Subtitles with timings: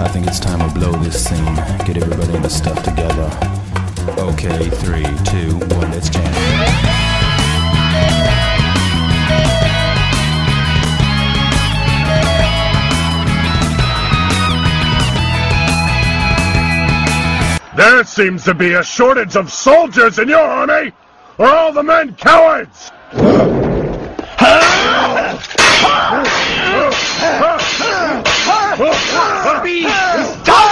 [0.00, 1.56] I think it's time we blow this scene.
[1.84, 3.28] Get everybody in the stuff together.
[4.20, 6.22] Okay, three, two, one, let's jam.
[17.76, 20.92] There seems to be a shortage of soldiers in your army!
[21.38, 22.92] Are all the men cowards?
[28.78, 29.90] Beast!
[30.44, 30.67] Stop!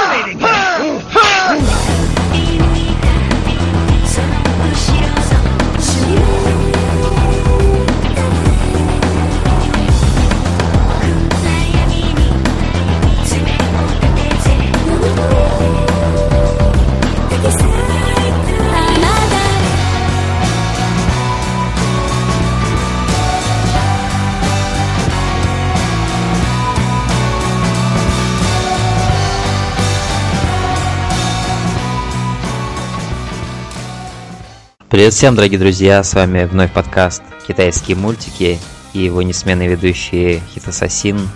[34.89, 38.61] Привет всем, дорогие друзья, с вами вновь подкаст «Китайские мультики»
[38.93, 41.29] и его несменные ведущие Хитасасин,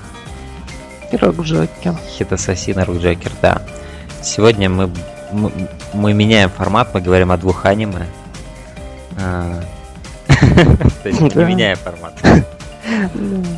[1.10, 1.96] Рок Джокер.
[2.16, 3.60] Хитасасин и Рокджокер, да.
[4.22, 4.88] Сегодня мы,
[5.32, 5.50] мы,
[5.92, 8.06] мы меняем формат, мы говорим о двух аниме.
[9.20, 9.60] А,
[11.02, 12.14] То есть не меняем формат.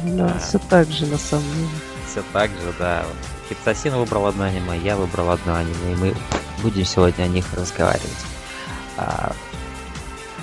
[0.06, 1.68] Да, все так же на самом деле.
[2.10, 3.04] Все так же, да.
[3.50, 6.14] Хитасасин выбрал одно аниме, я выбрал одно аниме, и мы
[6.62, 8.08] будем сегодня о них разговаривать.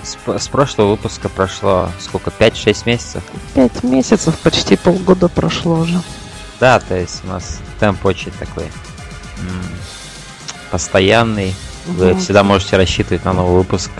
[0.02, 2.30] С, с прошлого выпуска прошло сколько?
[2.30, 3.22] 5-6 месяцев?
[3.54, 6.00] Пять месяцев, почти полгода прошло уже.
[6.58, 8.64] Да, то есть у нас темп очень такой
[10.70, 11.54] постоянный.
[11.86, 12.20] Вы Мгм.
[12.20, 13.90] всегда можете рассчитывать на новый выпуск.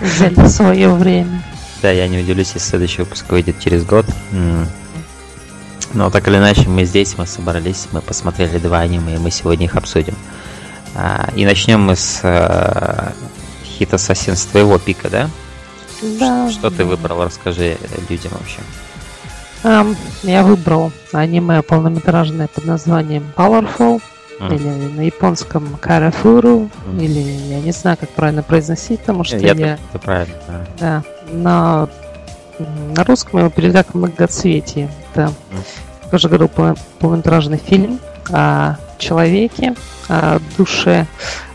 [0.00, 1.42] Взяли свое время.
[1.82, 4.06] да, я не удивлюсь, если следующий выпуск выйдет через год.
[5.92, 9.66] Но так или иначе, мы здесь, мы собрались, мы посмотрели два аниме, и мы сегодня
[9.66, 10.16] их обсудим.
[10.96, 13.12] А, и начнем мы с э,
[13.78, 15.28] Хит Ассасин с твоего пика, да?
[16.20, 16.50] Да.
[16.50, 17.24] Что ты выбрал?
[17.24, 17.76] Расскажи
[18.08, 18.60] людям вообще.
[19.62, 24.02] Ам, я выбрал аниме полнометражное под названием Powerful,
[24.40, 24.52] М.
[24.52, 26.98] или на японском Карафуру, Мгм.
[27.00, 30.64] или я не знаю, как правильно произносить, потому что Я- я, Это правильно, да.
[30.80, 31.88] да, на,
[32.94, 34.90] на русском его перевели как многоцветие.
[35.14, 35.32] Это,
[36.12, 39.74] уже говорил, пол- полнометражный фильм о человеке,
[40.08, 41.06] о душе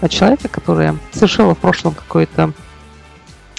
[0.01, 2.53] о человека, которая совершила в прошлом какое-то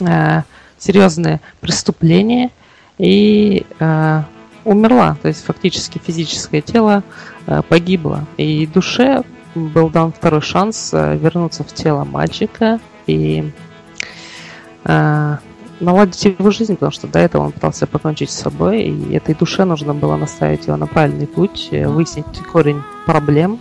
[0.01, 0.43] э,
[0.79, 2.51] серьезное преступление
[2.99, 4.23] и э,
[4.65, 5.17] умерла.
[5.23, 7.03] То есть фактически физическое тело
[7.47, 8.27] э, погибло.
[8.37, 9.23] И душе
[9.55, 13.53] был дан второй шанс вернуться в тело мальчика и
[14.85, 15.37] э,
[15.81, 19.65] наладить его жизнь, потому что до этого он пытался покончить с собой, и этой душе
[19.65, 23.61] нужно было наставить его на правильный путь, э, выяснить корень проблем,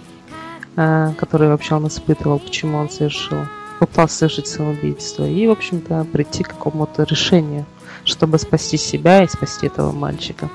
[0.75, 3.45] которые вообще он испытывал, почему он совершил,
[3.79, 7.65] попытался совершить самоубийство, и, в общем-то, прийти к какому-то решению,
[8.03, 10.49] чтобы спасти себя и спасти этого мальчика.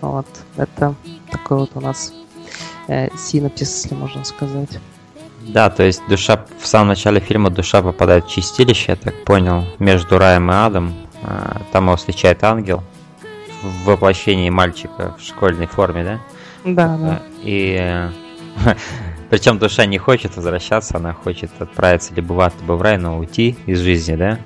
[0.00, 0.94] Вот, это
[1.30, 2.12] такой вот у нас
[2.88, 4.78] э, синопсис, если можно сказать.
[5.42, 9.64] Да, то есть душа в самом начале фильма душа попадает в чистилище, я так понял,
[9.78, 10.94] между раем и адом.
[11.22, 12.82] А, Там его встречает ангел
[13.62, 16.20] в воплощении мальчика в школьной форме, да?
[16.64, 17.22] Да, да.
[17.42, 18.10] И
[19.30, 23.18] причем душа не хочет возвращаться, она хочет отправиться либо в ад, либо в рай, но
[23.18, 24.38] уйти из жизни, да?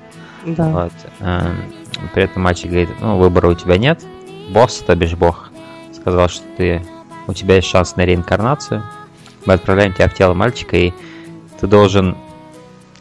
[0.45, 0.69] Да.
[0.69, 0.93] Вот.
[1.21, 1.57] Эм,
[2.13, 4.05] При этом мальчик говорит, ну, выбора у тебя нет.
[4.51, 5.51] Босс, то бишь бог,
[5.95, 6.83] сказал, что ты,
[7.27, 8.83] у тебя есть шанс на реинкарнацию.
[9.47, 10.93] Мы отправляем тебя в тело мальчика, и
[11.61, 12.17] ты должен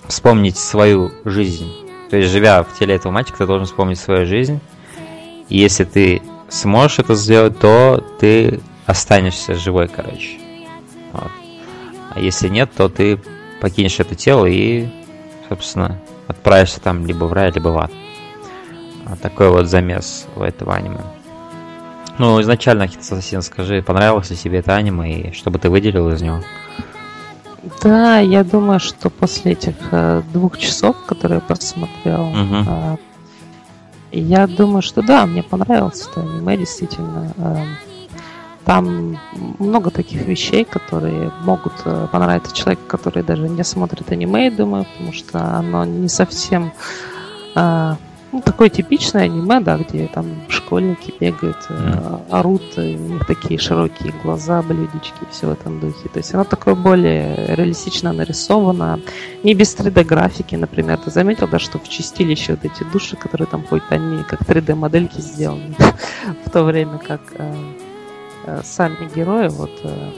[0.07, 1.69] вспомнить свою жизнь.
[2.09, 4.59] То есть, живя в теле этого мальчика, ты должен вспомнить свою жизнь.
[5.49, 10.37] И если ты сможешь это сделать, то ты останешься живой, короче.
[11.13, 11.31] Вот.
[12.13, 13.19] А если нет, то ты
[13.61, 14.87] покинешь это тело и,
[15.49, 17.91] собственно, отправишься там либо в рай, либо в ад.
[19.05, 20.99] Вот такой вот замес у этого аниме.
[22.19, 26.09] Ну, изначально, Хит Ассасин, скажи, понравилось ли тебе это аниме, и что бы ты выделил
[26.11, 26.41] из него?
[27.81, 32.65] Да, я думаю, что после этих э, двух часов, которые я посмотрел, Мгм.
[32.67, 32.97] э,
[34.11, 37.33] я думаю, что да, мне понравилось это аниме, действительно.
[37.37, 37.63] Э,
[38.65, 39.17] там
[39.59, 45.13] много таких вещей, которые могут э, понравиться человеку, который даже не смотрит аниме, думаю, потому
[45.13, 46.71] что оно не совсем
[47.55, 47.95] э,
[48.33, 53.59] ну, такое типичное аниме, да, где там школьники бегают, э, орут, и у них такие
[53.59, 56.09] широкие глаза, блюдечки, все в этом духе.
[56.09, 58.99] То есть оно такое более реалистично нарисовано,
[59.43, 60.97] не без 3D-графики, например.
[60.97, 65.21] Ты заметил, да, что в чистилище вот эти души, которые там ходят, они как 3D-модельки
[65.21, 65.75] сделаны,
[66.45, 67.53] в то время как э,
[68.63, 70.11] сами герои, вот э,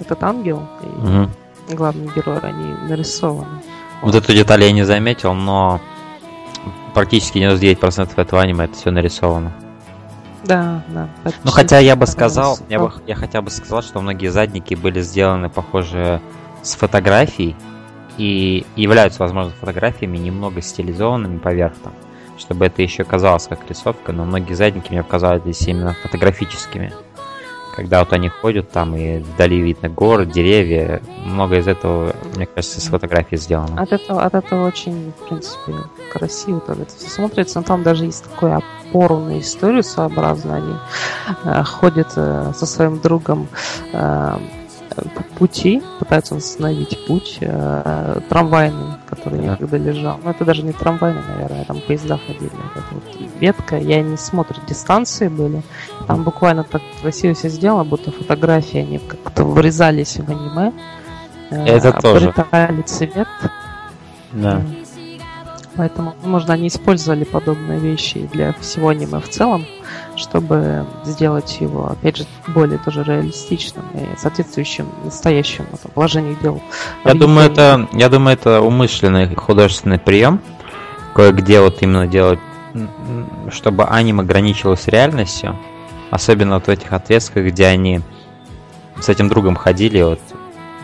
[0.00, 1.30] этот ангел и Мгм.
[1.72, 3.62] главный герой, они нарисованы.
[4.02, 5.80] Вот эту деталь я не заметил, но
[6.94, 9.52] практически 99% этого аниме это все нарисовано.
[10.44, 11.08] Да, да.
[11.42, 15.00] Ну хотя я бы сказал, я, бы, я хотя бы сказал, что многие задники были
[15.00, 16.20] сделаны, похоже,
[16.62, 17.56] с фотографий
[18.18, 21.94] и являются, возможно, фотографиями немного стилизованными поверх там,
[22.38, 26.92] чтобы это еще казалось как рисовка, но многие задники мне показались именно фотографическими.
[27.74, 32.80] Когда вот они ходят там и вдали видно город, деревья, много из этого, мне кажется,
[32.80, 33.82] с фотографии сделано.
[33.82, 35.74] От этого, от этого очень, в принципе,
[36.12, 37.58] красиво так это все смотрится.
[37.58, 40.56] Но там даже есть такой опору на историю своеобразно.
[40.56, 40.74] Они
[41.44, 43.48] э, ходят э, со своим другом
[43.92, 44.38] э,
[44.94, 49.44] по пути, пытаются восстановить путь э, трамвайный, который Да.
[49.52, 50.20] некогда лежал.
[50.22, 52.50] Но это даже не трамвайный, наверное, там поезда ходили.
[52.92, 55.62] Вот ветка, и они смотрят, дистанции были.
[56.06, 60.72] Там буквально так красиво все сделано, будто фотографии, они как-то врезались в аниме.
[61.50, 62.28] э, Это тоже.
[62.30, 63.28] обретали цвет.
[64.32, 64.62] Да.
[65.76, 69.64] Поэтому, возможно, они использовали подобные вещи для всего аниме в целом,
[70.14, 76.62] чтобы сделать его, опять же, более тоже реалистичным и соответствующим настоящему там, положению дел.
[77.04, 80.40] Я думаю, это, я думаю, это умышленный художественный прием,
[81.14, 82.38] кое-где вот именно делать,
[83.50, 85.56] чтобы аниме ограничилось реальностью,
[86.10, 88.00] особенно вот в этих отрезках, где они
[89.00, 90.20] с этим другом ходили, вот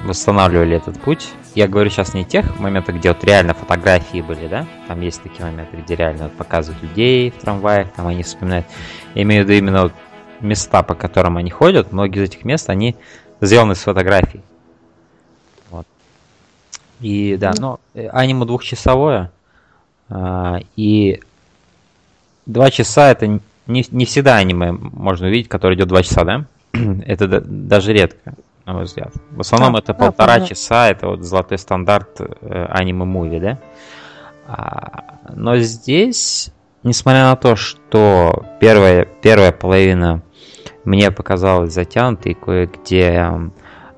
[0.05, 1.31] восстанавливали этот путь.
[1.55, 4.67] Я говорю сейчас не тех моментах, где вот реально фотографии были, да?
[4.89, 8.67] Там есть такие моменты, где реально вот показывают людей в трамваях, там они вспоминают.
[9.15, 9.93] Я имею в виду именно вот
[10.41, 11.93] места, по которым они ходят.
[11.93, 12.97] Многие из этих мест, они
[13.41, 14.43] сделаны с фотографий.
[15.71, 15.87] Вот.
[17.01, 19.31] И да, но э, аниме двухчасовое.
[20.09, 21.21] а, И
[22.47, 26.45] два часа это не, не всегда аниме можно увидеть, которое идет два часа, да?
[27.07, 28.35] Это да- даже редко,
[28.67, 29.13] на мой взгляд.
[29.31, 30.49] В основном Да, это да, полтора понятно.
[30.49, 33.59] часа, это вот золотой стандарт э, аниме-муви, да?
[34.47, 36.51] А, Но здесь,
[36.83, 40.23] несмотря на то, что первая, первая половина
[40.85, 43.33] мне показалась затянутой, кое-где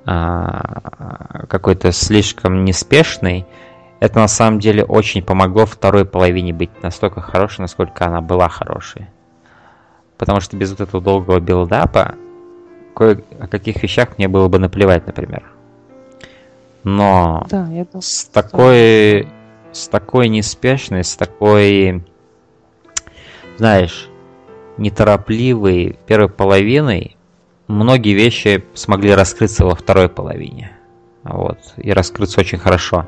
[0.04, 3.46] а, какой-то слишком неспешной,
[4.02, 9.06] это на самом деле очень помогло второй половине быть настолько хорошей, насколько она была хорошей.
[10.18, 12.16] Потому что без вот этого долгого билдапа
[12.96, 15.44] кое о каких вещах мне было бы наплевать, например.
[16.82, 18.02] Но Да, я думаю.
[18.02, 19.28] с такой,
[19.70, 22.04] с такой неспешной, с такой,
[23.56, 24.08] знаешь,
[24.78, 27.16] неторопливой первой половиной
[27.68, 30.72] многие вещи смогли раскрыться во второй половине.
[31.22, 31.58] Вот.
[31.76, 33.06] И раскрыться очень хорошо.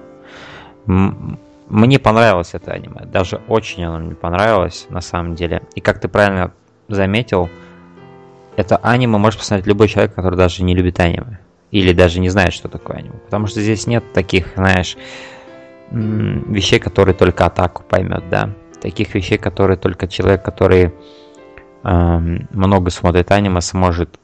[0.86, 3.06] Мне понравилось это аниме.
[3.06, 5.62] Даже очень оно мне понравилось, на самом деле.
[5.74, 6.52] И как ты правильно
[6.88, 7.48] заметил,
[8.56, 11.38] это аниме может посмотреть любой человек, который даже не любит аниме.
[11.70, 13.16] Или даже не знает, что такое аниме.
[13.24, 14.96] Потому что здесь нет таких, знаешь,
[15.90, 18.50] вещей, которые только атаку поймет, да.
[18.80, 20.92] Таких вещей, которые только человек, который
[21.82, 24.20] эм, много смотрит аниме, сможет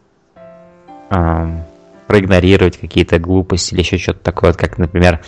[1.10, 1.62] эм,
[2.06, 5.20] проигнорировать какие-то глупости или еще что-то такое, как, например,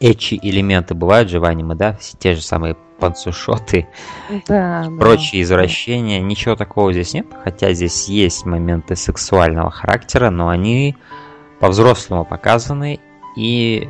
[0.00, 3.88] эчи элементы бывают же в аниме, да, все те же самые панцушоты,
[4.48, 4.90] Да, да.
[4.98, 10.96] прочие извращения, ничего такого здесь нет, хотя здесь есть моменты сексуального характера, но они
[11.60, 13.00] по-взрослому показаны
[13.36, 13.88] и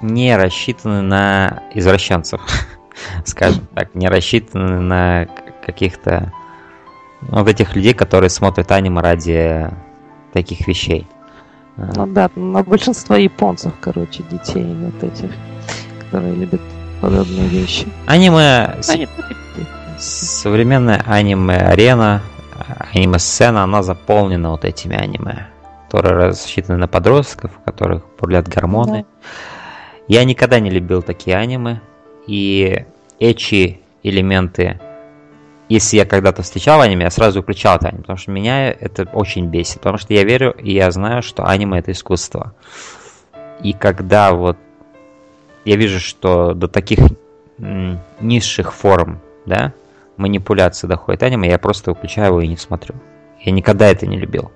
[0.00, 2.40] не рассчитаны на извращенцев,
[3.24, 5.26] скажем так, не рассчитаны на
[5.64, 6.32] каких-то
[7.22, 9.70] ну, вот этих людей, которые смотрят аниме ради
[10.32, 11.06] таких вещей.
[11.76, 15.30] А, Ну да, на большинство японцев, короче, детей вот этих,
[15.98, 16.60] которые любят
[17.00, 17.86] подобные вещи.
[18.06, 19.66] Аниме Они принципе.
[19.98, 22.22] Современная аниме-арена,
[22.94, 25.48] аниме-сцена, она заполнена вот этими аниме,
[25.86, 29.04] которые рассчитаны на подростков, у которых бурлят гормоны.
[30.08, 31.80] Я никогда не любил такие аниме,
[32.26, 32.84] и
[33.18, 34.80] эчи элементы,
[35.70, 39.46] если я когда-то встречал аниме, я сразу выключал это аниме, потому что меня это очень
[39.46, 42.54] бесит, потому что я верю и я знаю, что аниме это искусство.
[43.62, 44.56] И когда вот
[45.64, 46.98] я вижу, что до таких
[48.20, 49.72] низших форм, да,
[50.16, 52.96] манипуляции доходит аниме, я просто выключаю его и не смотрю.
[53.40, 54.50] Я никогда это не любил.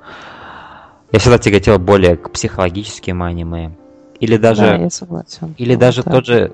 [1.12, 3.70] Я всегда тяготел более к психологическим аниме.
[4.18, 5.54] Или даже, Да, я согласен.
[5.58, 6.12] или Вот даже так.
[6.12, 6.52] тот же,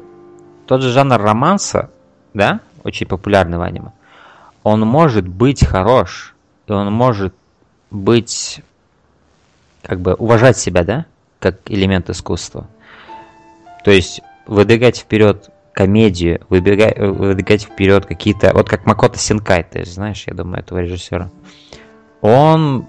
[0.67, 1.91] тот же жанр романса,
[2.35, 3.93] да, очень популярный в аниме,
[4.63, 6.35] он может быть хорош,
[6.67, 7.35] и он может
[7.91, 8.61] быть,
[9.83, 11.07] как бы, уважать себя, да,
[11.39, 12.67] как элемент искусства.
[13.85, 18.53] То есть выдвигать вперед комедию, выбегать, выдвигать вперед какие-то...
[18.53, 21.31] Вот как Макото Синкай, ты знаешь, я думаю, этого режиссера.
[22.21, 22.87] Он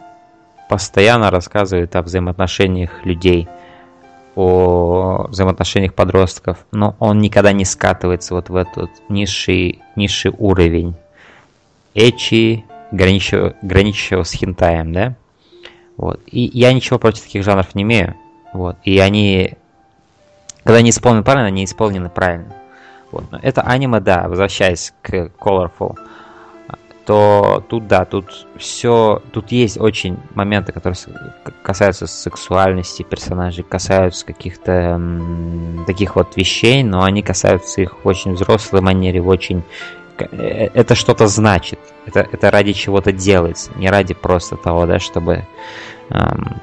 [0.68, 3.48] постоянно рассказывает о взаимоотношениях людей,
[4.36, 10.96] о взаимоотношениях подростков, но он никогда не скатывается вот в этот низший, низший уровень
[11.94, 15.16] эчи, граничащего, граничащего с хентаем, да?
[15.98, 16.20] Вот.
[16.28, 18.16] И я ничего против таких жанров не имею.
[18.54, 18.78] Вот.
[18.84, 19.54] И они,
[20.64, 22.54] когда они исполнены правильно, они исполнены правильно.
[23.12, 23.26] Вот.
[23.32, 25.98] Но это аниме, да, возвращаясь к Colorful,
[27.06, 30.98] то тут, да, тут все, тут есть очень моменты, которые
[31.64, 35.02] касаются сексуальности персонажей, касаются каких-то
[35.88, 39.64] таких вот вещей, но они касаются их в очень взрослой манере, в очень
[40.32, 45.46] это что-то значит, это, это ради чего-то делается, не ради просто того, да, чтобы
[46.10, 46.62] эм,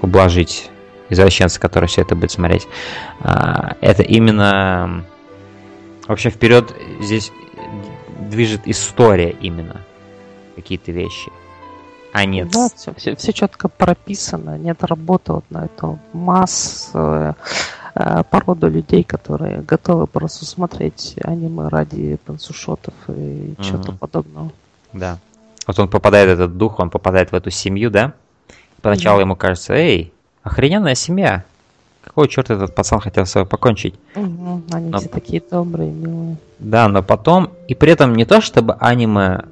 [0.00, 0.70] ублажить
[1.08, 2.66] извращенца, который все это будет смотреть.
[3.20, 5.04] А, это именно
[6.06, 7.32] вообще вперед здесь
[8.20, 9.82] движет история именно
[10.56, 11.30] какие-то вещи.
[12.12, 12.50] А нет.
[12.50, 17.34] Да, все, все, все четко прописано, нет работы вот на эту массу э,
[18.30, 23.64] породу людей, которые готовы просто смотреть аниме ради пансушотов и mm-hmm.
[23.64, 24.52] чего-то подобного.
[24.92, 25.18] Да.
[25.66, 28.12] Вот он попадает в этот дух, он попадает в эту семью, да?
[28.82, 29.22] Поначалу mm-hmm.
[29.22, 30.12] ему кажется, эй,
[30.42, 31.44] охрененная семья.
[32.02, 33.94] Какой черт этот пацан хотел с собой покончить?
[34.14, 34.98] Угу, они но...
[34.98, 36.36] все такие добрые, милые.
[36.58, 39.42] Да, но потом, и при этом не то, чтобы аниме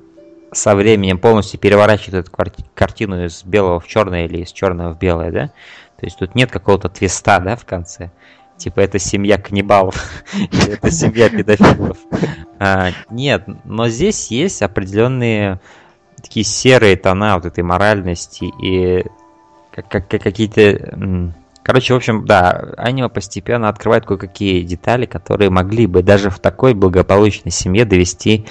[0.53, 5.33] со временем полностью переворачивает эту картину из белого в черное или из черного в белое,
[5.33, 5.50] да?
[5.99, 8.11] То есть тут нет какого-то твиста, да, в конце.
[8.57, 9.97] Типа это семья каннибалов,
[10.35, 11.99] или это семья педофилов.
[12.59, 15.61] А, нет, но здесь есть определенные
[16.23, 19.05] такие серые тона вот этой моральности и
[19.71, 21.33] как, как, какие-то
[21.67, 26.75] Короче, в общем, да, аниме постепенно открывает кое-какие детали, которые могли бы даже в такой
[26.75, 28.47] благополучной семье довести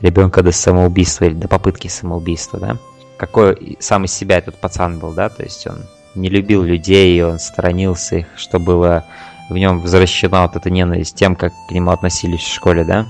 [0.00, 2.78] ребенка до самоубийства или до попытки самоубийства, да?
[3.18, 5.28] Какой сам из себя этот пацан был, да?
[5.28, 5.76] То есть он
[6.14, 9.04] не любил людей, он сторонился их, что было
[9.48, 13.06] в нем возвращена вот эта ненависть тем, как к нему относились в школе, да?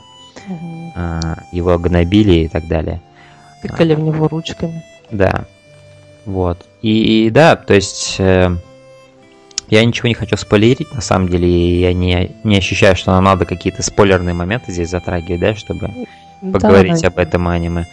[0.49, 0.93] Угу.
[1.53, 3.01] Его гнобили и так далее.
[3.63, 4.83] Тыкали а, в него ручками.
[5.11, 5.45] Да.
[6.25, 6.67] Вот.
[6.83, 8.57] И, и да, то есть э,
[9.69, 13.25] я ничего не хочу спойлерить, на самом деле, и я не, не ощущаю, что нам
[13.25, 15.91] надо какие-то спойлерные моменты здесь затрагивать, да, чтобы
[16.41, 17.09] да, поговорить да.
[17.09, 17.87] об этом аниме.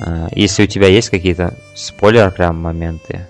[0.00, 3.26] А, если у тебя есть какие-то спойлер прям моменты,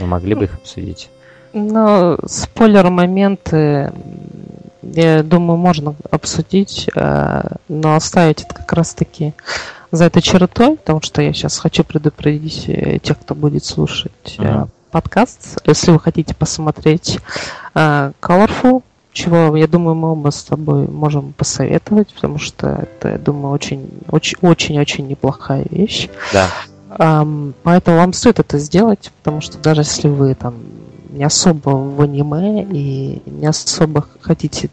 [0.00, 1.10] мы могли бы их обсудить.
[1.52, 3.92] Ну, спойлер моменты,
[4.82, 9.34] я думаю, можно обсудить, а, но оставить это как раз-таки
[9.90, 14.68] за этой чертой, потому что я сейчас хочу предупредить э, тех, кто будет слушать uh-huh
[14.90, 17.18] подкаст, если вы хотите посмотреть
[17.74, 23.52] Colorful, чего, я думаю, мы оба с тобой можем посоветовать, потому что это, я думаю,
[23.52, 26.08] очень, очень, очень, очень неплохая вещь.
[26.32, 26.48] Да.
[26.96, 30.54] Поэтому вам стоит это сделать, потому что даже если вы там
[31.10, 34.70] не особо в аниме и не особо хотите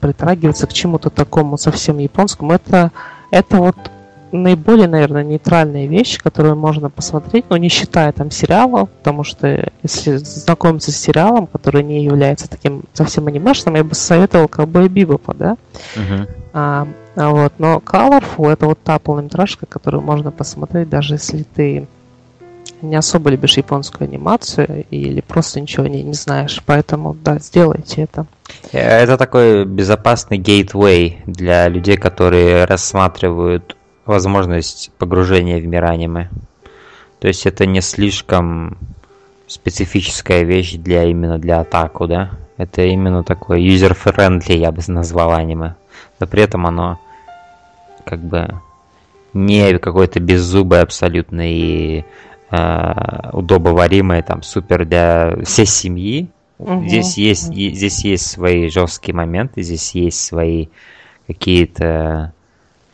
[0.00, 2.92] притрагиваться к чему-то такому совсем японскому, это,
[3.30, 3.76] это вот
[4.32, 10.16] наиболее, наверное, нейтральная вещь, которую можно посмотреть, но не считая там сериалов, потому что если
[10.16, 15.56] знакомиться с сериалом, который не является таким совсем анимешным, я бы советовал Ковбой Бибопа, да?
[15.96, 16.28] Uh-huh.
[16.54, 21.86] А вот, но Colorful это вот та полнометражка, которую можно посмотреть, даже если ты
[22.80, 26.60] не особо любишь японскую анимацию или просто ничего не, не знаешь.
[26.66, 28.26] Поэтому, да, сделайте это.
[28.72, 36.28] Э, это такой безопасный гейтвей для людей, которые рассматривают возможность погружения в мир аниме.
[37.20, 38.78] То есть это не слишком
[39.46, 42.30] специфическая вещь для именно для атаку, да?
[42.56, 45.74] Это именно такое user-friendly, я бы назвал аниме.
[46.20, 46.98] Но при этом оно
[48.04, 48.60] как бы
[49.32, 52.04] не какое-то беззубое абсолютно и
[52.50, 56.28] э, удобоваримое, там, супер для всей семьи.
[56.58, 56.84] Угу.
[56.86, 60.66] Здесь есть, здесь есть свои жесткие моменты, здесь есть свои
[61.26, 62.32] какие-то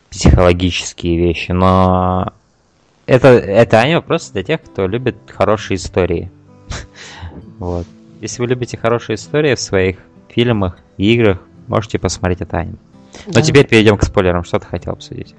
[0.09, 2.33] психологические вещи, но
[3.05, 6.31] это, это аниме просто для тех, кто любит хорошие истории.
[7.59, 7.85] вот.
[8.21, 9.97] Если вы любите хорошие истории в своих
[10.29, 12.77] фильмах и играх, можете посмотреть это аниме.
[13.27, 14.43] Но теперь перейдем к спойлерам.
[14.43, 15.35] Что ты хотел обсудить?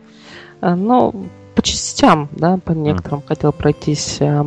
[0.60, 3.26] А, ну, по частям, да, по некоторым mm.
[3.26, 4.18] хотел пройтись.
[4.20, 4.46] А,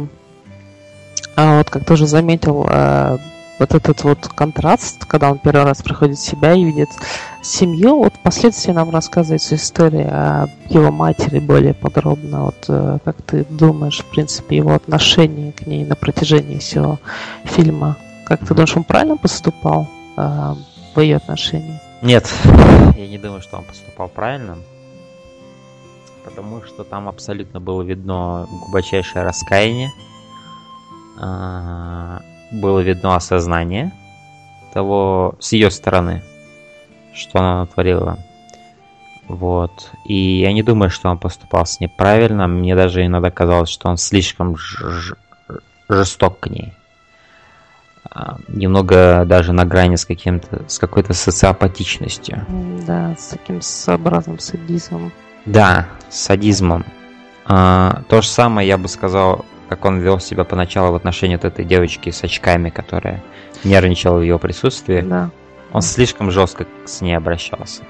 [1.36, 3.18] а вот как ты уже заметил, а,
[3.60, 6.90] вот этот вот контраст, когда он первый раз приходит в себя и видит
[7.42, 12.46] семью, вот впоследствии нам рассказывается история о его матери более подробно.
[12.46, 17.00] Вот э, как ты думаешь, в принципе, его отношение к ней на протяжении всего
[17.44, 17.98] фильма?
[18.26, 19.88] Как ты думаешь, он правильно поступал
[20.18, 20.54] э,
[20.96, 21.80] в ее отношении?
[22.04, 22.30] Нет,
[22.98, 24.58] я не думаю, что он поступал правильно.
[26.26, 29.90] Потому что там абсолютно было видно глубочайшее раскаяние
[31.18, 32.20] а,
[32.52, 33.94] было видно осознание
[34.74, 36.22] того с ее стороны,
[37.14, 38.18] что она натворила.
[39.30, 39.92] Вот.
[40.06, 42.48] И я не думаю, что он поступал с ней правильно.
[42.48, 44.58] Мне даже иногда казалось, что он слишком
[45.88, 46.74] жесток к ней.
[48.10, 52.46] А, немного даже на грани с каким-то, с какой-то социопатичностью.
[52.86, 55.12] Да, с таким своеобразным садизмом.
[55.46, 56.86] Да, с садизмом.
[57.46, 61.46] А, то же самое я бы сказал, как он вел себя поначалу в отношении вот
[61.46, 63.24] этой девочки с очками, которая
[63.64, 65.02] нервничала в его присутствии.
[65.02, 65.30] Да.
[65.72, 67.84] Он слишком жестко с ней обращался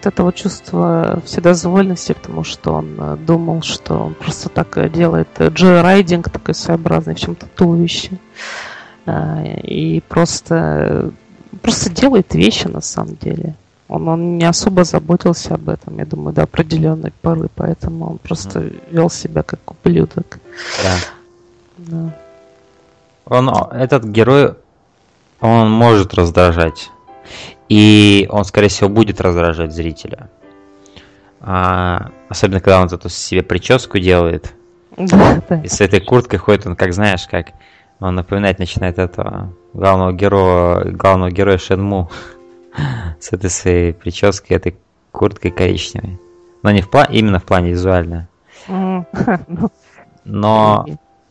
[0.00, 4.88] вот это вот чувство вседозволенности, потому что он э, думал, что он просто так э,
[4.88, 8.12] делает э, джой-райдинг такой своеобразный в чем-то туловище.
[9.06, 11.10] И просто,
[11.62, 13.54] просто делает вещи на самом деле.
[13.88, 18.60] Он, он не особо заботился об этом, я думаю, до определенной поры, поэтому он просто
[18.60, 18.82] mm.
[18.90, 20.38] вел себя как ублюдок.
[20.82, 20.96] Да.
[21.78, 22.16] да.
[23.24, 24.54] Он, этот герой,
[25.40, 26.90] он может раздражать.
[27.70, 30.28] И он, скорее всего, будет раздражать зрителя.
[31.40, 34.52] А, особенно, когда он эту себе прическу делает.
[34.96, 35.60] Да, да.
[35.62, 37.52] И с этой курткой ходит он, как знаешь, как
[38.00, 42.10] он напоминать начинает этого главного героя, главного героя Шенму
[43.20, 44.76] с этой своей прической, этой
[45.12, 46.18] курткой коричневой.
[46.64, 48.28] Но не в плане, именно в плане визуально.
[50.26, 50.86] Ну, но,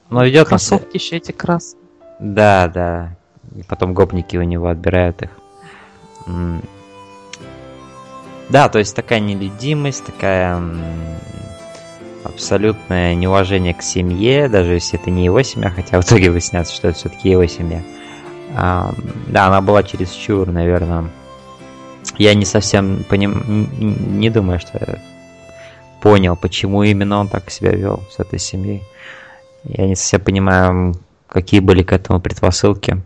[0.10, 1.84] но ведет Кроссовки еще эти красные.
[2.19, 3.15] Да, да.
[3.55, 5.29] И потом гопники у него отбирают их.
[8.50, 10.62] Да, то есть такая нелюдимость, такая
[12.24, 16.88] абсолютное неуважение к семье, даже если это не его семья, хотя в итоге выясняется, что
[16.88, 17.81] это все-таки его семья.
[18.55, 18.93] А,
[19.27, 21.09] да, она была чересчур, наверное.
[22.17, 23.69] Я не совсем поним...
[24.19, 25.00] не думаю, что я
[26.01, 28.83] понял, почему именно он так себя вел с этой семьей.
[29.63, 30.95] Я не совсем понимаю,
[31.27, 33.01] какие были к этому предпосылки.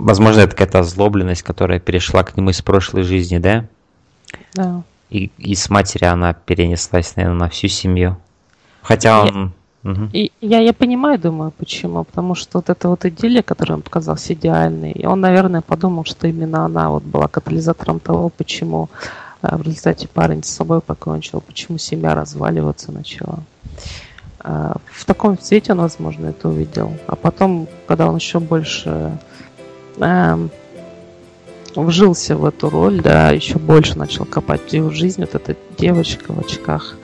[0.00, 3.66] Возможно, это какая-то озлобленность, которая перешла к нему из прошлой жизни, да?
[4.54, 4.82] Да.
[5.10, 8.16] И, и с матери она перенеслась, наверное, на всю семью.
[8.80, 9.52] Хотя он...
[9.84, 10.08] Я, угу.
[10.12, 12.04] и, я, я понимаю, думаю, почему.
[12.04, 16.26] Потому что вот эта вот идиллия, которая он показался идеальной, и он, наверное, подумал, что
[16.26, 18.88] именно она вот была катализатором того, почему
[19.42, 23.40] а, в результате парень с собой покончил, почему семья разваливаться начала.
[24.38, 26.96] А, в таком свете он, возможно, это увидел.
[27.06, 29.18] А потом, когда он еще больше
[31.74, 35.20] вжился в эту роль, да, еще больше начал копать его жизнь.
[35.20, 36.96] Вот эта девочка в очках,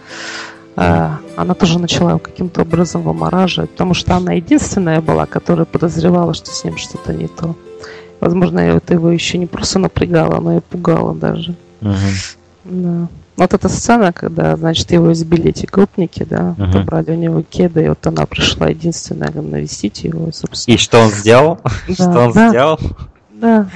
[0.76, 6.50] э, она тоже начала каким-то образом вымораживать, потому что она единственная была, которая подозревала, что
[6.50, 7.54] с ним что-то не то.
[8.20, 11.54] Возможно, это его еще не просто напрягало, но и пугало даже.
[11.80, 12.36] Uh-huh.
[12.64, 13.08] Да.
[13.36, 16.70] Вот эта сцена, когда, значит, его избили эти гопники, да, uh-huh.
[16.70, 20.74] отобрали у него кеды, и вот она пришла единственная навестить его, собственно.
[20.74, 21.60] И что он сделал?
[21.92, 22.80] Что он сделал?
[23.32, 23.68] Да.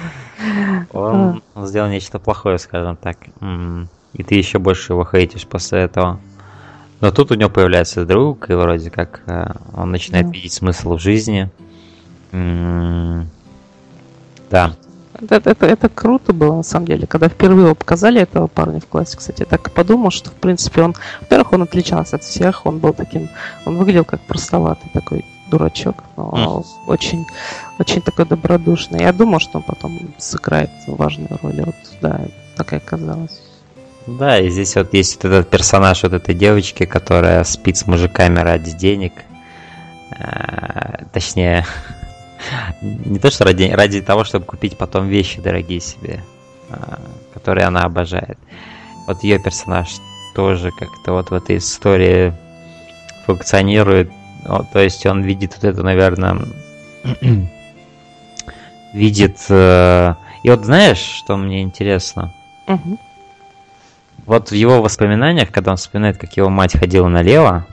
[0.93, 3.19] Он сделал нечто плохое, скажем так.
[4.15, 6.19] И ты еще больше его хейтишь после этого.
[7.01, 11.01] Но тут у него появляется друг, и вроде как э, он начинает видеть смысл в
[11.01, 11.49] жизни.
[14.51, 14.75] Да.
[15.21, 17.07] Это, это, это круто было, на самом деле.
[17.07, 20.35] Когда впервые его показали этого парня в классе, кстати, я так и подумал, что, в
[20.35, 20.95] принципе, он...
[21.21, 23.29] Во-первых, он отличался от всех, он был таким...
[23.67, 26.65] Он выглядел как простоватый такой дурачок, но mm.
[26.87, 27.27] очень,
[27.79, 29.01] очень такой добродушный.
[29.01, 31.63] Я думал, что он потом сыграет важную роль.
[31.67, 32.21] Вот, да,
[32.57, 33.41] так и оказалось.
[34.07, 38.39] Да, и здесь вот есть вот этот персонаж вот этой девочки, которая спит с мужиками
[38.39, 39.13] ради денег.
[40.19, 41.67] А, точнее,
[42.83, 46.25] не то, что ради, ради того, чтобы купить потом вещи дорогие себе,
[46.71, 47.01] а,
[47.35, 48.39] которые она обожает.
[49.07, 49.89] Вот ее персонаж
[50.35, 52.33] тоже как-то вот в этой истории
[53.27, 54.11] функционирует.
[54.73, 56.39] То есть он видит вот это, наверное,
[58.95, 59.39] видит...
[59.49, 62.33] Э, и вот знаешь, что мне интересно?
[62.67, 62.99] Угу.
[64.27, 67.67] Вот в его воспоминаниях, когда он вспоминает, как его мать ходила налево,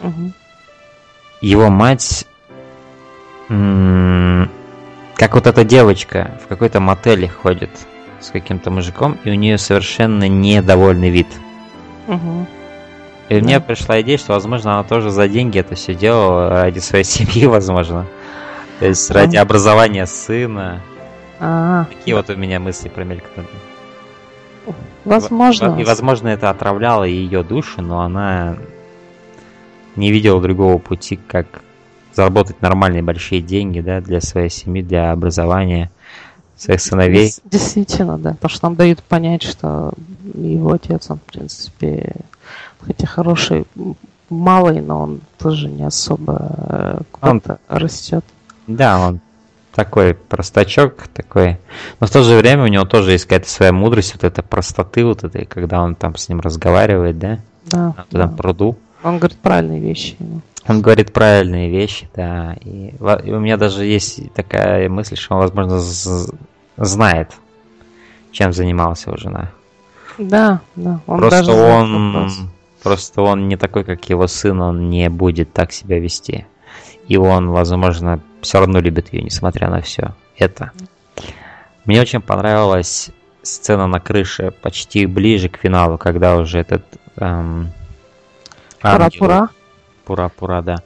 [0.00, 0.32] угу.
[1.40, 2.26] его мать
[3.48, 7.70] как вот эта девочка в какой-то мотеле ходит
[8.20, 11.28] с каким-то мужиком, и у нее совершенно недовольный вид.
[12.08, 12.46] Угу.
[13.28, 13.44] И да.
[13.44, 17.46] мне пришла идея, что, возможно, она тоже за деньги это все делала, ради своей семьи,
[17.46, 18.06] возможно.
[18.80, 20.80] То есть ради образования сына.
[21.38, 21.84] А-а-а.
[21.86, 23.46] Такие вот у меня мысли промелькнули.
[25.04, 25.78] Возможно.
[25.78, 28.56] И, возможно, это отравляло ее душу, но она
[29.96, 31.63] не видела другого пути, как
[32.14, 35.90] заработать нормальные большие деньги, да, для своей семьи, для образования
[36.56, 37.32] своих сыновей.
[37.44, 38.30] Действительно, да.
[38.32, 39.92] Потому что нам дают понять, что
[40.34, 42.14] его отец, он, в принципе,
[42.80, 43.64] хотя хороший
[44.30, 48.24] малый, но он тоже не особо э, куда-то растет.
[48.66, 49.20] Да, он
[49.74, 51.58] такой простачок, такой.
[52.00, 55.04] Но в то же время у него тоже есть какая-то своя мудрость, вот эта простоты,
[55.04, 57.38] вот этой, когда он там с ним разговаривает, да?
[57.66, 57.94] Да.
[58.10, 58.78] На этом пруду.
[59.02, 60.16] Он говорит правильные вещи.
[60.18, 60.40] ему.
[60.66, 62.56] Он говорит правильные вещи, да.
[62.62, 65.78] И, и у меня даже есть такая мысль, что он, возможно,
[66.76, 67.32] знает,
[68.32, 69.50] чем занималась его жена.
[70.16, 71.00] Да, да.
[71.06, 72.30] Он просто даже он,
[72.82, 76.46] просто он не такой, как его сын, он не будет так себя вести.
[77.08, 80.70] И он, возможно, все равно любит ее, несмотря на все это.
[81.84, 83.10] Мне очень понравилась
[83.42, 86.84] сцена на крыше, почти ближе к финалу, когда уже этот
[87.16, 87.70] эм,
[88.82, 89.18] ангел-
[90.04, 90.62] Пура-пура.
[90.62, 90.76] Да.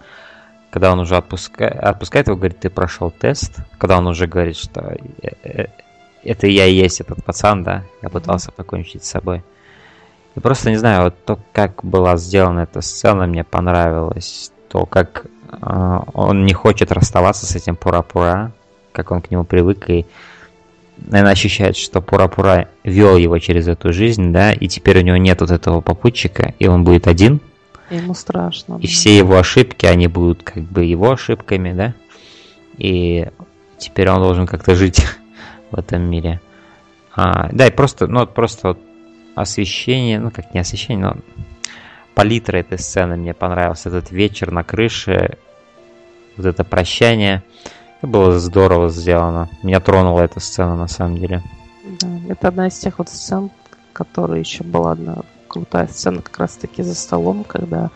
[0.70, 3.56] Когда он уже отпускает, отпускает его, говорит, ты прошел тест.
[3.78, 5.66] Когда он уже говорит, что э, э,
[6.24, 9.42] это я и есть этот пацан, да, я пытался покончить с собой.
[10.34, 14.52] И просто не знаю, вот то, как была сделана эта сцена, мне понравилось.
[14.68, 18.52] То, как э, он не хочет расставаться с этим Пура-Пура,
[18.92, 20.06] как он к нему привык, и,
[20.98, 25.40] наверное, ощущает, что Пура-Пура вел его через эту жизнь, да, и теперь у него нет
[25.40, 27.40] вот этого попутчика, и он будет один,
[27.90, 28.76] Ему страшно.
[28.76, 28.88] и да.
[28.88, 31.94] все его ошибки, они будут как бы его ошибками, да?
[32.76, 33.28] И
[33.78, 35.04] теперь он должен как-то жить
[35.70, 36.40] в этом мире.
[37.14, 38.78] А, да, и просто, ну, просто вот
[39.34, 41.16] освещение, ну, как не освещение, но
[42.14, 43.88] палитра этой сцены мне понравился.
[43.88, 45.38] Этот вечер на крыше,
[46.36, 47.42] вот это прощание.
[47.98, 49.48] Это было здорово сделано.
[49.62, 51.42] Меня тронула эта сцена, на самом деле.
[52.00, 53.50] Да, это одна из тех вот сцен,
[53.92, 57.90] которая еще была одна крутая сцена как раз таки за столом, когда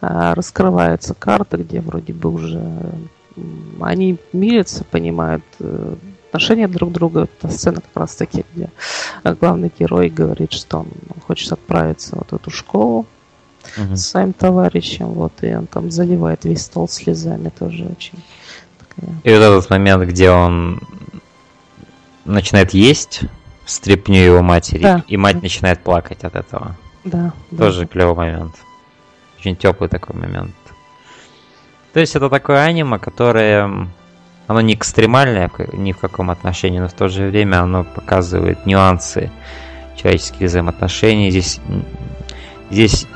[0.00, 2.62] а, раскрываются карты, где вроде бы уже
[3.80, 5.96] они мирятся, понимают э,
[6.28, 7.20] отношения друг к другу.
[7.20, 8.70] Это сцена как раз таки, где
[9.24, 10.88] э, главный герой говорит, что он
[11.26, 13.06] хочет отправиться вот в эту школу
[13.76, 13.96] Мгм.
[13.96, 18.22] с своим товарищем, вот, и он там заливает весь стол слезами, тоже очень
[18.78, 20.80] такая И вот этот момент, где он
[22.26, 23.22] начинает есть
[23.64, 25.04] стряпню его матери, Да.
[25.08, 26.76] и мать начинает плакать от этого.
[27.04, 27.64] Да, да.
[27.64, 28.54] Тоже клевый момент.
[29.38, 30.54] Очень теплый такой момент.
[31.92, 33.88] То есть это такое аниме, которое...
[34.46, 39.30] Оно не экстремальное ни в каком отношении, но в то же время оно показывает нюансы
[39.96, 41.30] человеческих взаимоотношений.
[41.30, 41.60] Здесь,
[42.70, 43.06] здесь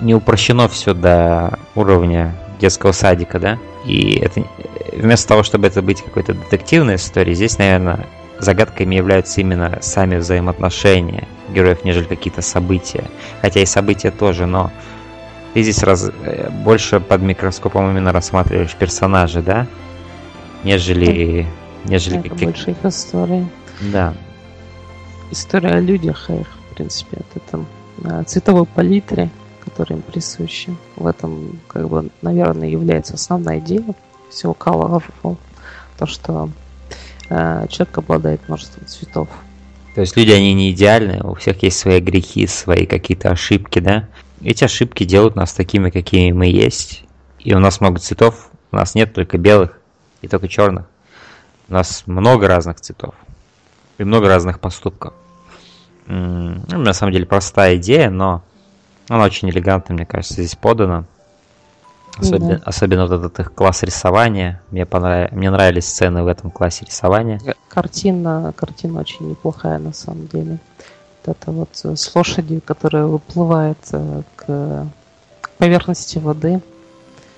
[0.00, 3.58] не упрощено все до уровня детского садика, да?
[3.84, 4.44] И это э,
[4.96, 8.06] вместо того, чтобы это быть какой-то детективной историей, здесь, наверное,
[8.40, 13.04] загадками являются именно сами взаимоотношения героев, нежели какие-то события.
[13.42, 14.70] Хотя и события тоже, но
[15.54, 19.66] ты здесь раз, э, больше под микроскопом именно рассматриваешь персонажа, да?
[20.64, 21.46] Нежели,
[21.84, 23.46] нежели Это каких- больше их истории.
[23.80, 24.14] Да.
[25.30, 27.66] история о людях, их, в принципе, от этом
[28.04, 29.30] а, цветовой палитре,
[29.64, 30.72] которая им присуща.
[30.96, 33.94] В этом, как бы, наверное, является основная идея
[34.30, 35.36] всего Colorful.
[35.98, 36.50] То, что
[37.30, 39.28] человек обладает множеством цветов.
[39.94, 44.08] То есть люди, они не идеальны, у всех есть свои грехи, свои какие-то ошибки, да?
[44.42, 47.04] Эти ошибки делают нас такими, какими мы есть.
[47.38, 49.78] И у нас много цветов, у нас нет только белых
[50.22, 50.86] и только черных.
[51.68, 53.14] У нас много разных цветов
[53.98, 55.14] и много разных поступков.
[56.06, 58.42] М, ну, на самом деле простая идея, но
[59.08, 61.04] она очень элегантно, мне кажется, здесь подана.
[62.18, 62.62] Особенно, Да.
[62.64, 64.60] особенно вот этот их класс рисования.
[64.70, 65.32] Мне, понрав...
[65.32, 67.40] Мне нравились сцены в этом классе рисования.
[67.68, 70.58] Картина, картина очень неплохая на самом деле.
[71.24, 74.86] Вот это вот э, с лошадью, которая выплывает э, к
[75.58, 76.60] поверхности воды.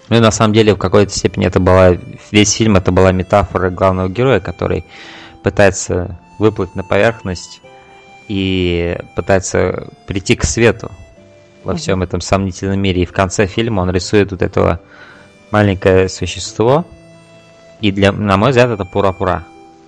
[0.09, 1.97] Ну и на самом деле в какой-то степени это была
[2.31, 4.85] весь фильм это была метафора главного героя, который
[5.43, 7.61] пытается выплыть на поверхность
[8.29, 10.91] и пытается прийти к свету
[11.65, 13.03] во всем этом сомнительном мире.
[13.03, 14.81] И в конце фильма он рисует вот этого
[15.51, 16.85] маленькое существо.
[17.81, 19.45] И для, на мой взгляд, это пура-пура.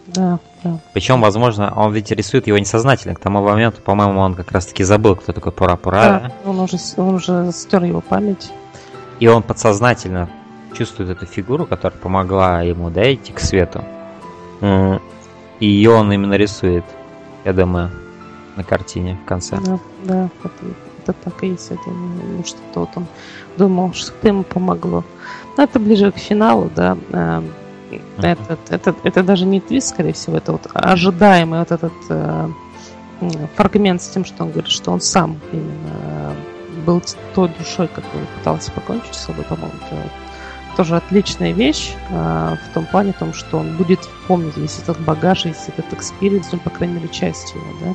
[0.07, 0.79] Да, да.
[0.93, 3.15] Причем, возможно, он ведь рисует его несознательно.
[3.15, 6.01] К тому моменту, по-моему, он как раз-таки забыл, кто такой пура-пура.
[6.03, 8.51] Да, он уже, он уже стер его память.
[9.21, 10.29] И он подсознательно
[10.77, 13.85] чувствует эту фигуру, которая помогла ему да, идти к свету.
[14.61, 16.85] И ее он именно рисует,
[17.45, 17.91] я думаю,
[18.57, 19.57] на картине в конце.
[19.65, 20.51] Да, да, это,
[21.05, 21.71] это так и есть.
[21.71, 23.07] Это не- не что-то вот он
[23.57, 25.05] думал, что это ему помогло.
[25.57, 26.97] Но это ближе к финалу, да.
[27.13, 27.51] эм,
[28.19, 32.49] Это, это, это даже не твист, скорее всего, это вот ожидаемый вот этот э,
[33.57, 36.35] фрагмент с тем, что он говорит, что он сам именно э,
[36.87, 37.03] был
[37.35, 40.11] той душой, которая пытался покончить с собой, по-моему, это
[40.77, 45.45] тоже отличная вещь э, в том плане, том, что он будет помнить весь этот багаж,
[45.45, 47.95] весь этот experience, ну, по крайней мере, часть его, да.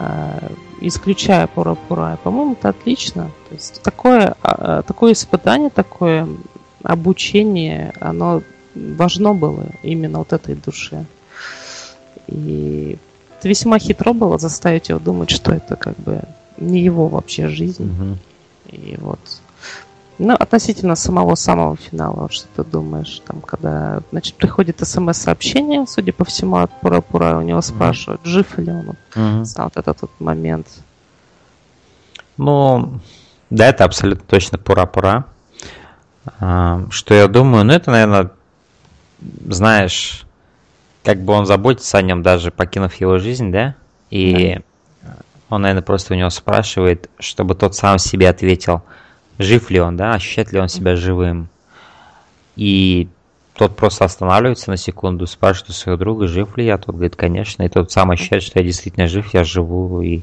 [0.00, 0.48] Э,
[0.80, 2.18] исключая Пура-Пура.
[2.24, 3.30] По-моему, это отлично.
[3.48, 6.26] То есть такое, э, такое испытание, такое
[6.82, 8.42] обучение, оно
[8.74, 11.04] важно было именно вот этой душе.
[12.26, 12.98] И
[13.38, 16.22] это весьма хитро было заставить его думать, что это как бы
[16.56, 17.84] не его вообще жизнь.
[17.84, 18.18] Мгм.
[18.70, 19.18] И вот.
[20.22, 26.12] Ну, относительно самого самого финала, вот что ты думаешь, там, когда, значит, приходит смс-сообщение, судя
[26.12, 30.66] по всему, от Пура-Пура, у него спрашивают, жив ли он, знал вот этот вот момент.
[32.36, 33.00] Ну,
[33.48, 35.24] да, это абсолютно точно пура-пура.
[36.38, 38.30] А, Что я думаю, ну это, наверное,
[39.48, 40.26] знаешь,
[41.02, 43.74] как бы он заботится о нем, даже покинув его жизнь, да?
[44.10, 44.60] И
[45.48, 48.82] он, наверное, просто у него спрашивает, чтобы тот сам себе ответил,
[49.40, 51.48] жив ли он, да, ощущает ли он себя живым.
[52.56, 53.08] И
[53.54, 56.76] тот просто останавливается на секунду, спрашивает у своего друга, жив ли я.
[56.76, 57.62] Тот говорит, конечно.
[57.62, 60.22] И тот сам ощущает, что я действительно жив, я живу, и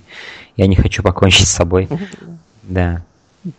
[0.55, 1.89] я не хочу покончить с собой.
[2.63, 3.01] Да.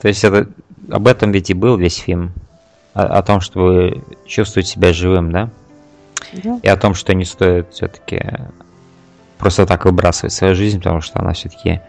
[0.01, 0.51] То есть это
[0.91, 2.33] об этом ведь и был весь фильм.
[2.93, 5.49] О, о том, чтобы чувствовать себя живым, да?
[6.35, 6.61] Да.
[6.63, 8.23] И о том, что не стоит все-таки
[9.39, 11.81] просто так выбрасывать свою жизнь, потому что она все-таки,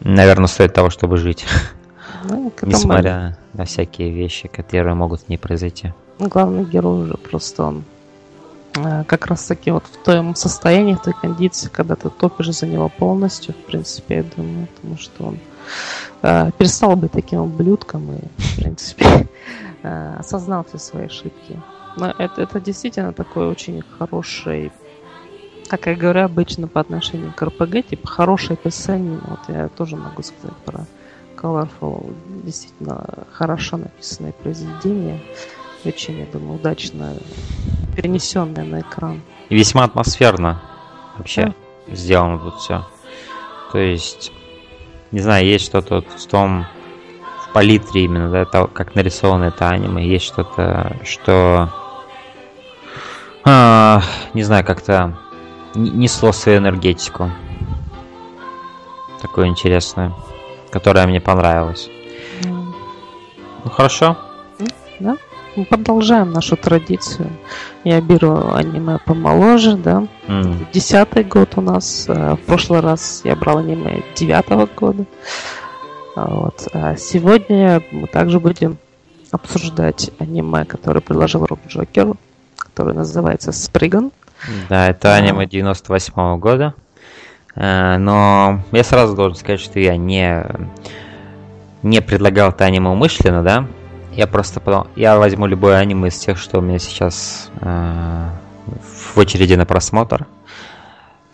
[0.00, 1.46] наверное, стоит того, чтобы жить.
[2.24, 5.92] Ну, Несмотря на всякие вещи, которые могут в ней произойти.
[6.18, 7.84] главный герой уже просто он
[8.76, 12.66] э, как раз таки вот в том состоянии, в той кондиции, когда ты топишь за
[12.66, 15.38] него полностью, в принципе, я думаю, потому что он
[16.22, 19.28] э, перестал быть таким ублюдком и, в принципе,
[19.82, 21.60] э, осознал все свои ошибки.
[21.96, 24.70] Но это, это действительно такой очень хороший,
[25.68, 30.22] как я говорю обычно по отношению к РПГ, типа хорошее описание, вот я тоже могу
[30.22, 30.86] сказать про
[31.40, 35.20] Colorful, действительно хорошо написанное произведение,
[35.84, 37.14] очень, я думаю, удачно
[37.94, 39.20] перенесенное на экран.
[39.48, 40.60] И весьма атмосферно
[41.16, 41.54] вообще
[41.86, 42.84] сделано тут все.
[43.72, 44.32] То есть,
[45.12, 46.66] не знаю, есть что-то вот в том,
[47.44, 51.70] в палитре именно, да, то, как нарисовано это аниме, есть что-то, что,
[53.44, 54.02] а,
[54.34, 55.18] не знаю, как-то
[55.74, 57.30] несло свою энергетику.
[59.20, 60.14] Такую интересную,
[60.70, 61.88] которая мне понравилась.
[62.44, 62.74] М,
[63.64, 64.16] Ну хорошо.
[65.00, 65.16] Да?
[65.56, 67.30] Мы продолжаем нашу традицию.
[67.84, 70.06] Я беру аниме помоложе, да.
[70.28, 72.04] М, Десятый год у нас.
[72.08, 75.04] э, В прошлый раз я брал аниме девятого года.
[76.16, 76.68] А Вот.
[76.72, 78.78] А сегодня мы также будем
[79.30, 82.14] обсуждать аниме, которое предложил Рок Джокер,
[82.56, 84.10] которое называется Сприган.
[84.68, 86.74] Да, это аниме 98 года.
[87.58, 90.44] Э, Но я сразу должен сказать, что я не,
[91.82, 93.66] не предлагал это аниме умышленно, да.
[94.12, 98.28] Я просто подумал, я возьму любое аниме из тех, что у меня сейчас э,
[98.66, 100.26] в очереди на просмотр.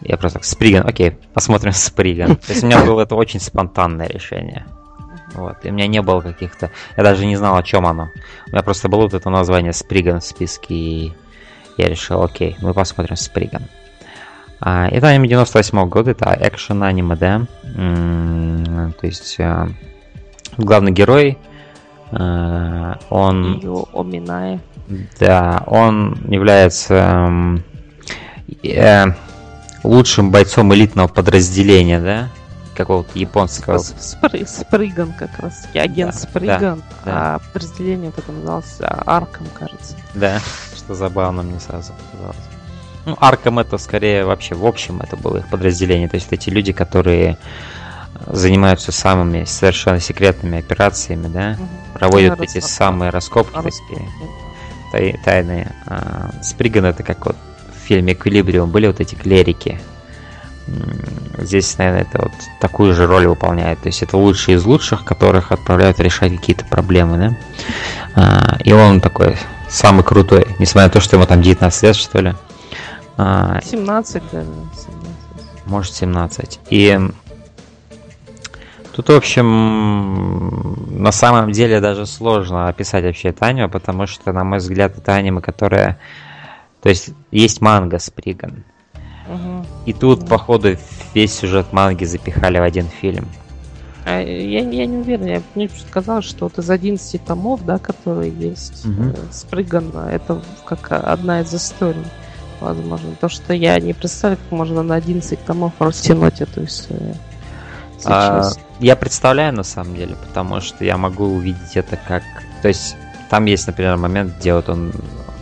[0.01, 2.37] Я просто так, Сприган, окей, посмотрим Сприган.
[2.37, 4.67] То есть у меня было это очень спонтанное решение.
[5.35, 6.71] Вот, и у меня не было каких-то...
[6.97, 8.09] Я даже не знал, о чем оно.
[8.47, 11.13] У меня просто было вот это название Сприган в списке, и
[11.77, 13.63] я решил, окей, мы посмотрим Сприган.
[14.61, 17.43] А, это аниме 98 года, это экшен аниме, да.
[17.75, 19.69] То есть э,
[20.57, 21.39] главный герой,
[22.13, 23.55] э, он...
[23.59, 24.61] Ее Оминае.
[25.19, 27.65] Да, он является эм,
[28.63, 29.07] э,
[29.83, 32.29] лучшим бойцом элитного подразделения, да?
[32.77, 33.79] Какого-то японского.
[33.79, 38.77] Сп- Спры- Сприган как раз таки, агент Да, Сприган, да, а подразделение вот это называлось
[38.81, 39.97] а, Арком, кажется.
[40.15, 40.41] Да,
[40.77, 42.37] что забавно мне сразу показалось.
[43.07, 46.09] Ну, Арком это скорее вообще, в общем, это было их подразделение.
[46.09, 47.37] То есть эти люди, которые
[48.27, 51.57] занимаются самыми совершенно секретными операциями, да,
[51.93, 53.95] проводят Да, эти рас- самые раскопки Раскопки.
[53.95, 54.09] такие.
[54.93, 55.73] тай- тайные.
[55.87, 57.37] А, Сприган это как вот
[57.75, 59.81] в фильме Эквилибриум были вот эти клерики.
[61.39, 63.81] Здесь, наверное, это вот такую же роль выполняет.
[63.83, 67.37] То есть это лучшие из лучших, которых отправляют решать какие-то проблемы, да.
[68.15, 69.37] А, И он такой
[69.69, 72.35] самый крутой, несмотря на то, что ему там 19 лет, что ли.
[73.17, 74.47] А, 17 даже.
[74.47, 75.67] 17.
[75.67, 76.61] может 17.
[76.71, 76.99] И
[78.93, 84.45] тут, в общем, на самом деле даже сложно описать вообще это аниме, потому что, на
[84.45, 85.99] мой взгляд, это аниме, которое...
[86.83, 88.65] То есть, есть манга Сприган.
[89.27, 89.67] Мгм.
[89.87, 90.77] И тут, походу,
[91.15, 93.27] весь сюжет манги запихали в один фильм.
[94.05, 98.31] А, я, я не уверена, я мне казалось, что вот из 11 томов, да, которые
[98.31, 99.11] есть, Мгм.
[99.11, 102.05] э, Сприган, это как одна из историй.
[102.61, 107.17] Возможно, то, что я не представляю, как можно на 11 томов растянуть эту историю.
[108.05, 108.59] А, Сейчас.
[108.81, 112.23] я представляю, на самом деле, потому что я могу увидеть это как...
[112.63, 112.97] То есть,
[113.31, 114.93] там есть, например, момент, где вот он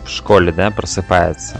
[0.05, 1.57] в школе, да, просыпается.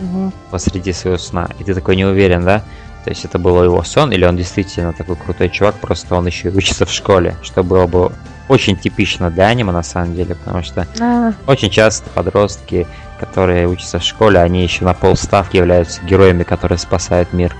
[0.00, 0.32] Мгм.
[0.50, 2.62] посреди своего сна, и ты такой не уверен, да?
[3.04, 6.48] То есть это был его сон, или он действительно такой крутой чувак, просто он еще
[6.48, 8.12] и учится в школе, что было бы
[8.48, 12.86] очень типично для аниме на самом деле, потому что А, очень часто подростки,
[13.18, 17.54] которые учатся в школе, они еще на полставки являются героями, которые спасают мир.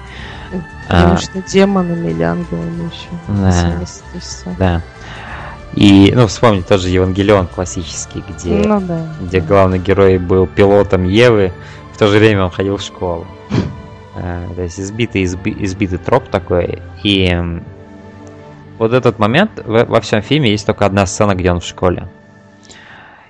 [0.89, 1.05] А.
[1.05, 3.09] Конечно, демонами или ангелами еще.
[3.29, 4.55] Да.
[4.59, 4.83] Да.
[5.75, 9.09] И, ну, вспомни тот же Евангелион классический, где, Ну да.
[9.21, 11.53] где главный герой был пилотом Евы,
[11.93, 13.27] в то же время он ходил в школу.
[14.17, 16.81] Э, То есть избитый, изби- избитый троп такой.
[17.03, 17.35] И
[18.79, 22.09] вот этот момент во всем фильме есть только одна сцена, где он в школе.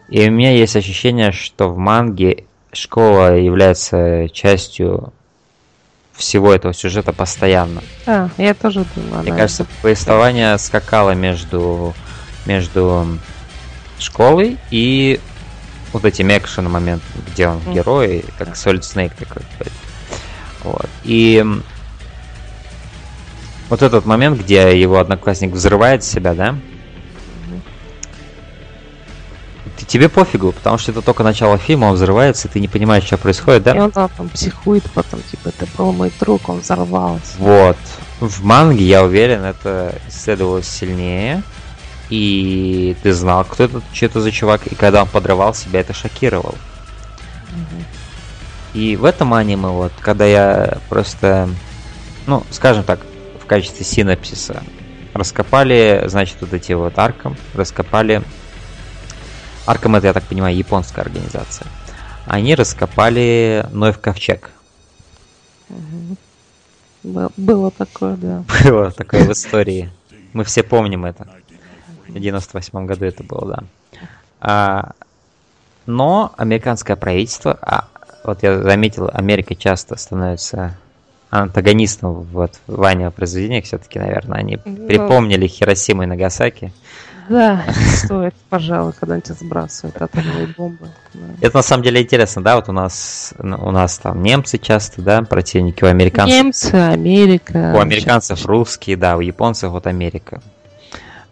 [0.08, 5.12] И у меня есть ощущение, что в манге школа является частью
[6.12, 7.82] всего этого сюжета постоянно.
[8.06, 9.22] А, я тоже думаю.
[9.22, 11.94] Мне кажется, это- повествование скакало между,
[12.46, 13.18] между
[13.98, 15.20] школой и
[15.92, 19.42] вот этим экшен моментом, где он герой, как Solid Snake такой.
[19.58, 19.72] какой-то.
[20.64, 20.88] Вот.
[21.04, 21.44] И
[23.68, 26.54] вот этот момент, где его одноклассник взрывает себя, да?
[29.78, 33.04] Ты- Тебе пофигу, потому что это только начало фильма, он взрывается, и ты не понимаешь,
[33.04, 33.74] что происходит, да?
[33.74, 37.32] И он да, там психует потом, типа, это был мой друг, он взорвался.
[37.38, 37.76] Вот.
[38.20, 41.42] В манге, я уверен, это исследовалось сильнее.
[42.10, 44.66] И ты знал, кто это, что это за чувак.
[44.66, 46.54] И когда он подрывал себя, это шокировал.
[48.74, 51.48] И в этом аниме, вот, когда я просто,
[52.26, 53.00] ну, скажем так,
[53.44, 54.62] в качестве синапсиса,
[55.12, 58.22] раскопали, значит, вот эти вот Арком, раскопали...
[59.66, 61.66] Арком это, я так понимаю, японская организация.
[62.26, 64.50] Они раскопали Ноев ковчег.
[67.02, 68.44] Был- Было такое, да.
[68.64, 69.90] было такое в истории.
[70.32, 71.26] Мы все помним это.
[72.08, 73.62] В 98 году это было, да.
[74.40, 74.92] А,
[75.86, 77.88] но американское правительство, а,
[78.24, 80.76] вот я заметил, Америка часто становится
[81.42, 84.38] антагонистом вот, в аниме произведениях все-таки, наверное.
[84.38, 84.86] Они Ну.
[84.86, 86.72] припомнили Хиросиму и Нагасаки.
[87.28, 87.62] Да,
[87.96, 90.88] стоит, пожалуй, когда-нибудь сбрасывают атомные бомбы.
[91.14, 91.20] Да.
[91.40, 95.00] Это на самом деле интересно, да, вот у нас, ну, у нас там немцы часто,
[95.00, 96.36] да, противники у американцев.
[96.36, 97.72] Немцы, Америка.
[97.74, 100.42] У американцев русские, да, у японцев вот Америка.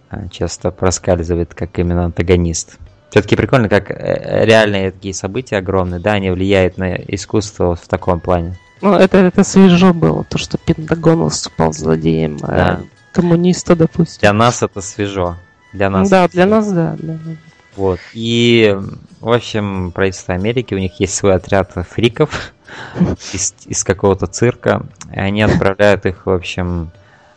[0.08, 2.78] А, Часто проскальзывает как именно антагонист.
[3.10, 7.88] Все-таки прикольно, как э, реальные такие события огромные, да, они влияют на искусство вот в
[7.88, 8.58] таком плане.
[8.82, 12.80] Ну, это, это свежо было, то, что Пентагон выступал злодеем э, Да.
[13.12, 14.20] коммуниста, допустим.
[14.20, 15.36] Для нас это свежо.
[15.72, 16.10] Для нас.
[16.10, 16.94] да, для нас, да.
[16.98, 17.20] Для нас.
[17.76, 18.00] Вот.
[18.12, 18.76] И,
[19.20, 22.52] в общем, правительство Америки, у них есть свой отряд фриков
[23.32, 24.82] из, из какого-то цирка.
[25.14, 26.90] И они отправляют их, в общем,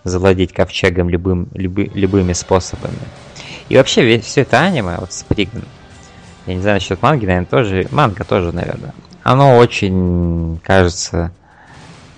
[0.03, 2.97] завладеть ковчегом любым, любы- любыми способами.
[3.69, 5.63] И вообще, все это аниме, вот Сприган,
[6.45, 8.93] я не знаю насчет манги, наверное, тоже, манга тоже, наверное,
[9.25, 11.31] оно очень, кажется,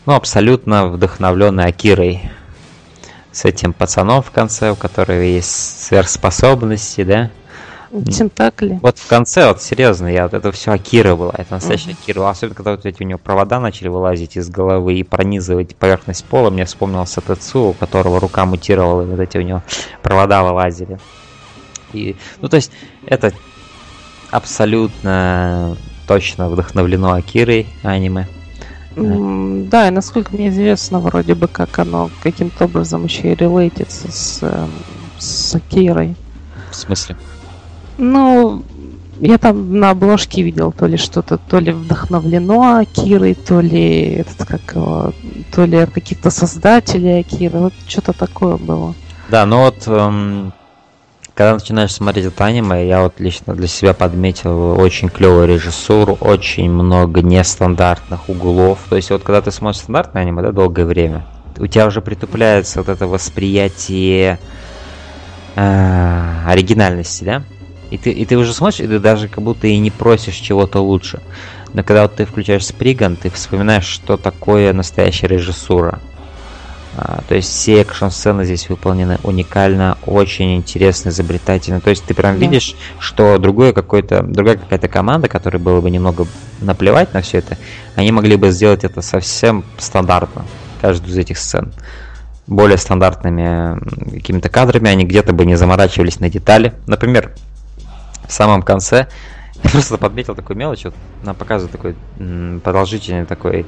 [0.05, 2.29] ну, абсолютно вдохновленное Акирой.
[3.31, 7.29] С этим пацаном в конце, у которого есть сверхспособности, да?
[7.91, 8.79] Тентакли.
[8.81, 12.29] Вот в конце, вот серьезно, я вот это все Акира была, это настоящая Акира.
[12.29, 16.49] Особенно, когда вот эти у него провода начали вылазить из головы и пронизывать поверхность пола,
[16.49, 19.63] мне вспомнился Тецу, у которого рука мутировала, и вот эти у него
[20.03, 20.99] провода вылазили.
[21.93, 22.73] И, ну, то есть,
[23.05, 23.31] это
[24.29, 28.27] абсолютно точно вдохновлено Акирой аниме.
[28.95, 34.39] Да, и насколько мне известно, вроде бы как оно каким-то образом еще и релейтится с,
[34.41, 34.71] эм,
[35.19, 36.15] с Акирой.
[36.71, 37.15] В смысле?
[37.99, 38.63] Ну,
[39.19, 44.47] я там на обложке видел то ли что-то, то ли вдохновлено Акирой, то ли этот
[44.47, 45.13] как его,
[45.53, 47.59] то ли от каких-то создателей Акиры.
[47.59, 48.95] Вот что-то такое было.
[49.29, 50.53] Да, ну вот, эм,
[51.37, 56.71] когда начинаешь смотреть это аниме, я вот лично для себя подметил очень клевую режиссуру, очень
[56.71, 58.79] много нестандартных углов.
[58.89, 61.27] То есть вот когда ты смотришь стандартное аниме, да, долгое время,
[61.59, 64.39] у тебя уже притупляется вот это восприятие
[65.55, 67.43] э, оригинальности, да?
[67.91, 70.79] И ты, и ты уже смотришь, и ты даже как будто и не просишь чего-то
[70.79, 71.21] лучше.
[71.71, 75.99] Но когда вот ты включаешь Сприган, ты вспоминаешь, что такое настоящая режиссура.
[76.99, 81.79] А, то есть все экшн-сцены здесь выполнены уникально, очень интересно, изобретательно.
[81.79, 82.39] То есть ты прям Да.
[82.39, 86.25] видишь, что другое какой-то, другая какая-то команда, которой было бы немного
[86.59, 87.55] наплевать на все это,
[87.95, 90.45] они могли бы сделать это совсем стандартно,
[90.81, 91.71] каждую из этих сцен.
[92.47, 93.77] Более стандартными
[94.15, 96.73] какими-то кадрами, они где-то бы не заморачивались на детали.
[96.87, 97.31] Например,
[98.27, 99.07] в самом конце
[99.63, 101.95] я просто подметил такую мелочь, вот нам показывают такой
[102.63, 103.67] продолжительный такой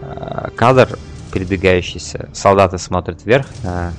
[0.00, 0.98] э, кадр
[1.34, 2.28] передвигающийся.
[2.32, 3.46] Солдаты смотрят вверх.
[3.64, 3.90] э,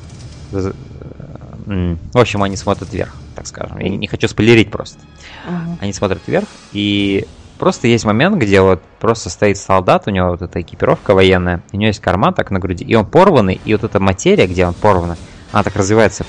[1.67, 3.77] м, В общем, они смотрят вверх, так скажем.
[3.79, 4.99] Я не- хочу спойлерить просто.
[5.47, 5.77] Ага.
[5.81, 7.25] Они смотрят вверх, и
[7.57, 11.77] просто есть момент, где вот просто стоит солдат, у него вот эта экипировка военная, у
[11.77, 14.73] него есть карман так на груди, и он порванный, и вот эта материя, где он
[14.73, 15.17] порвана,
[15.51, 16.25] она так развивается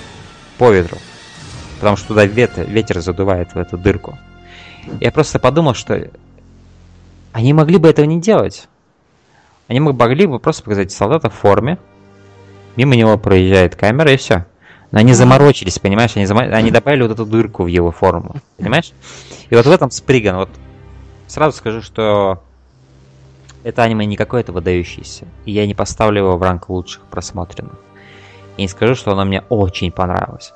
[0.58, 0.98] по ветру.
[1.78, 4.18] Потому что туда ветер, ветер задувает в эту дырку.
[5.00, 6.08] Я просто подумал, что
[7.32, 8.66] они могли бы этого не делать.
[9.68, 11.78] Они могли бы просто показать солдата в форме,
[12.76, 14.46] мимо него проезжает камера и все.
[14.92, 16.16] Но они заморочились, понимаешь?
[16.16, 16.38] Они, зам...
[16.38, 18.92] они добавили вот эту дырку в его форму, понимаешь?
[19.50, 20.50] И вот в этом Сприган, вот
[21.26, 22.42] сразу скажу, что
[23.64, 25.26] это аниме не какое-то выдающееся.
[25.44, 27.74] И я не поставлю его в ранг лучших просмотренных.
[28.56, 30.52] И не скажу, что оно мне очень понравилось.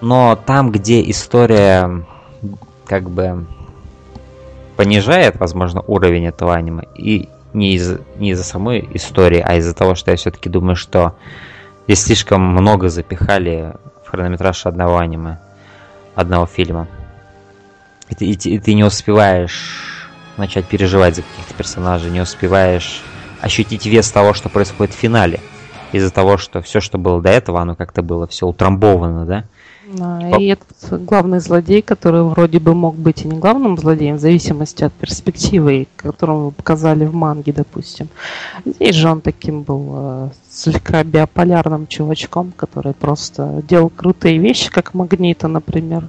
[0.00, 2.04] Но там, где история
[2.86, 3.46] как бы
[4.76, 9.94] понижает, возможно, уровень этого аниме, и не из не из-за самой истории, а из-за того,
[9.94, 11.16] что я все-таки думаю, что
[11.86, 13.74] здесь слишком много запихали
[14.04, 15.38] в хронометраж одного аниме,
[16.14, 16.88] одного фильма.
[18.08, 23.02] И ты, и, и ты не успеваешь начать переживать за каких-то персонажей, не успеваешь
[23.40, 25.40] ощутить вес того, что происходит в финале.
[25.92, 29.44] Из-за того, что все, что было до этого, оно как-то было все утрамбовано, да?
[29.92, 34.20] Да, и этот главный злодей, который вроде бы мог быть и не главным злодеем, в
[34.20, 38.08] зависимости от перспективы, которую показали в манге, допустим.
[38.64, 44.94] Здесь же он таким был э, слегка биополярным чувачком, который просто делал крутые вещи, как
[44.94, 46.08] Магнита, например,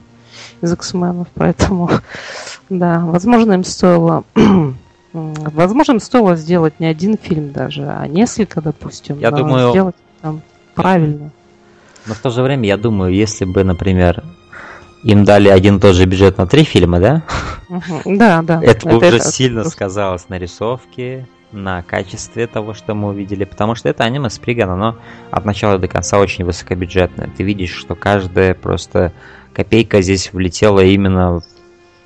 [0.61, 1.27] из X-менов.
[1.34, 1.89] Поэтому,
[2.69, 4.23] да, возможно, им стоило
[5.13, 9.19] Возможно, им стоило сделать не один фильм даже, а несколько, допустим.
[9.19, 10.41] Я думаю, сделать там
[10.73, 11.31] правильно.
[12.06, 14.24] Но в то же время, я думаю, если бы, например,
[15.04, 17.24] им дали один и тот же бюджет на три фильма, да?
[18.06, 18.62] Да, да.
[18.62, 23.88] Это бы уже сильно сказалось на рисовке, на качестве того, что мы увидели, потому что
[23.88, 24.97] это аниме Сприган, оно
[25.32, 27.30] от начала до конца очень высокобюджетное.
[27.38, 29.14] Ты видишь, что каждая просто
[29.54, 31.41] копейка здесь влетела именно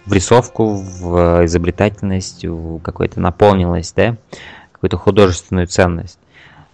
[0.06, 4.18] в рисовку, в изобретательность, в какую-то наполненность, да,
[4.72, 6.20] какую-то художественную ценность.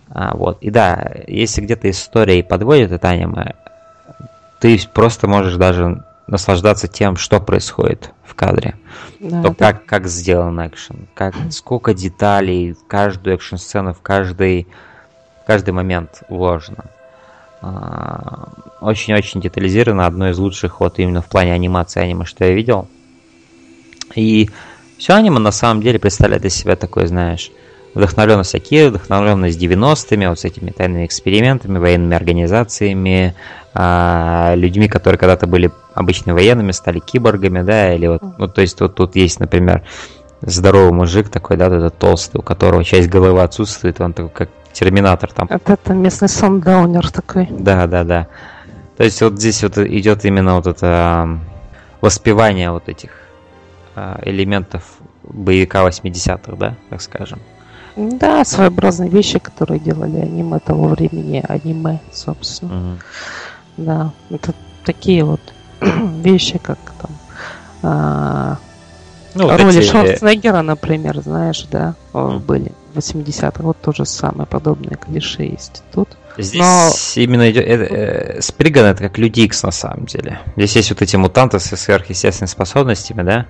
[0.10, 0.58] А, вот.
[0.62, 3.56] И да, если где-то история и подводит это аниме,
[4.60, 8.76] ты просто можешь даже наслаждаться тем, что происходит в кадре.
[9.20, 9.56] Да, То, да.
[9.56, 14.68] как, как сделан экшен, как, сколько деталей в каждую экшн-сцену, в каждый,
[15.44, 16.86] в каждый момент вложено.
[17.62, 18.50] А,
[18.82, 22.88] очень-очень детализировано, одно из лучших вот именно в плане анимации аниме, что я видел.
[24.16, 24.50] И
[24.98, 27.52] все аниме на самом деле представляет из себя такое, знаешь,
[27.94, 33.36] вдохновленность Акиры, вдохновленность 90-ми, вот с этими тайными экспериментами, военными организациями,
[33.74, 38.80] а, людьми, которые когда-то были обычными военными, стали киборгами, да, или вот, ну, то есть
[38.82, 39.84] вот тут есть, например,
[40.42, 45.32] здоровый мужик такой, да, этот толстый, у которого часть головы отсутствует, он такой, как терминатор
[45.32, 45.48] там.
[45.50, 47.48] Это, это местный сандаунер такой.
[47.50, 48.28] Да, да, да.
[48.98, 51.40] То есть вот здесь вот идет именно вот это
[52.02, 53.12] воспевание вот этих
[53.96, 54.84] а, элементов
[55.24, 57.40] боевика 80-х, да, так скажем.
[57.96, 62.72] Да, своеобразные вещи, которые делали аниме того времени, аниме, собственно.
[62.72, 62.98] Mm-hmm.
[63.78, 65.42] Да, это такие вот
[65.82, 67.12] вещи, как там
[67.84, 68.58] а,
[69.36, 69.90] ну, роли эти...
[69.90, 72.40] Шварценеггера, например, знаешь, да, mm-hmm.
[72.40, 73.64] были в 80-х.
[73.64, 76.10] Вот то же самое, подобные клише есть тут.
[76.38, 77.22] Здесь Но...
[77.22, 77.66] именно идет...
[77.66, 80.40] Э, э, Сприган это как Люди Икс на самом деле.
[80.56, 83.46] Здесь есть вот эти мутанты со сверхъестественными способностями, да?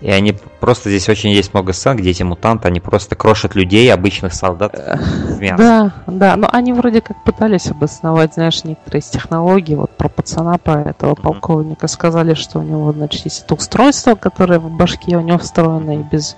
[0.00, 3.92] И они просто здесь очень есть много сцен, где эти мутанты, они просто крошат людей,
[3.92, 5.62] обычных солдат в мясо.
[5.62, 9.74] Да, да, но они вроде как пытались обосновать, знаешь, некоторые из технологий.
[9.74, 14.60] Вот про пацана, про этого полковника сказали, что у него, значит, есть это устройство, которое
[14.60, 16.36] в башке у него встроено, и без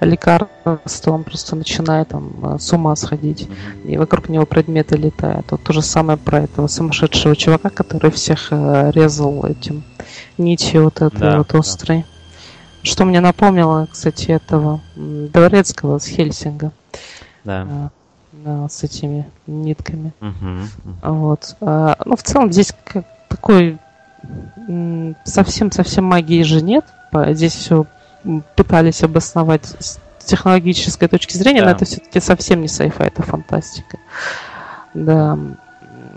[0.00, 3.46] лекарства он просто начинает там с ума сходить.
[3.84, 5.50] И вокруг него предметы летают.
[5.50, 9.82] Вот то же самое про этого сумасшедшего чувака, который всех э, резал этим
[10.38, 11.98] нитью вот этой да, вот острой.
[11.98, 12.11] Да.
[12.82, 16.72] Что мне напомнило, кстати, этого Дворецкого с Хельсинга.
[17.44, 17.90] Да.
[18.32, 20.12] Да, с этими нитками.
[20.20, 21.14] Угу, угу.
[21.14, 21.56] Вот.
[21.60, 23.78] А, ну, в целом, здесь как такой
[25.24, 26.84] совсем-совсем магии же нет.
[27.12, 27.86] Здесь все
[28.56, 31.66] пытались обосновать с технологической точки зрения, да.
[31.66, 33.98] но это все-таки совсем не сайфа, это фантастика.
[34.94, 35.38] Да.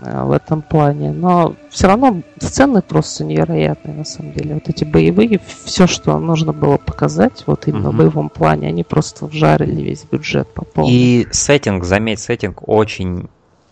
[0.06, 1.12] Э, в этом плане.
[1.12, 4.54] Но все равно сцены просто невероятные, на самом деле.
[4.54, 7.96] Вот эти боевые, все, что нужно было показать, вот именно угу.
[7.96, 10.92] в боевом плане, они просто вжарили весь бюджет по полной.
[10.92, 13.28] И сеттинг, заметь, сеттинг очень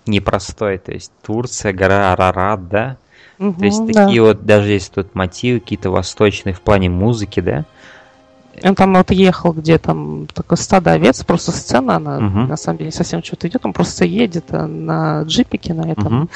[0.07, 0.79] непростой.
[0.79, 2.97] То есть Турция, гора Арарат, да?
[3.39, 4.05] Угу, То есть да.
[4.05, 7.65] такие вот, даже есть тут мотивы какие-то восточные в плане музыки, да?
[8.63, 12.39] Он там вот ехал, где там такое стадо овец, просто сцена, она угу.
[12.41, 16.23] на самом деле совсем что-то идет, он просто едет э, на джипике на этом.
[16.23, 16.29] Угу.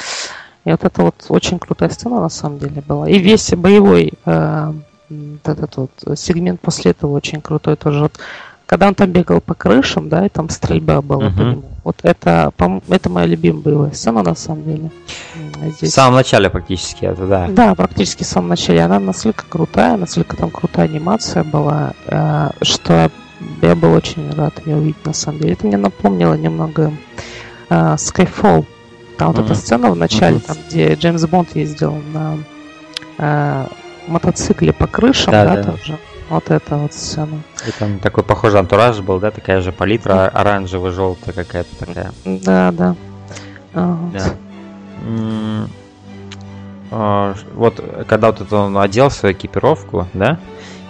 [0.65, 3.09] И вот это вот очень крутая сцена на самом деле была.
[3.09, 4.73] И весь боевой э,
[5.45, 8.01] этот вот сегмент после этого очень крутой тоже.
[8.01, 8.19] Вот,
[8.69, 11.51] когда он там бегал по крышам, да, и там стрельба была по Мгм.
[11.51, 11.63] нему.
[11.85, 14.91] Вот это, по-мо- это моя любимая боевая сцена на самом деле.
[15.37, 15.95] М, В Здесь.
[15.95, 17.47] самом начале практически это, да.
[17.49, 18.83] Да, практически в самом начале.
[18.83, 23.11] Она настолько крутая, настолько там крутая анимация была, э, что
[23.63, 25.55] я был очень рад ее увидеть на самом деле.
[25.55, 26.93] Это мне напомнило немного
[27.71, 28.67] э, Skyfall.
[29.17, 29.45] Там вот Мгм.
[29.47, 30.45] эта сцена в начале, Мгм.
[30.47, 32.37] там, где Джеймс Бонд ездил на
[33.19, 33.67] э,
[34.07, 35.73] мотоцикле по крышам, Да, да, да.
[35.73, 35.99] тоже.
[36.29, 37.41] Вот эта вот сцена.
[37.67, 42.13] И там такой похожий антураж был, да, такая же палитра, оранжевая, желтая какая-то такая.
[42.25, 42.95] Да, да.
[43.75, 43.99] А.
[44.13, 44.25] Да.
[46.91, 50.39] А, Вот когда вот это он одел свою экипировку, да?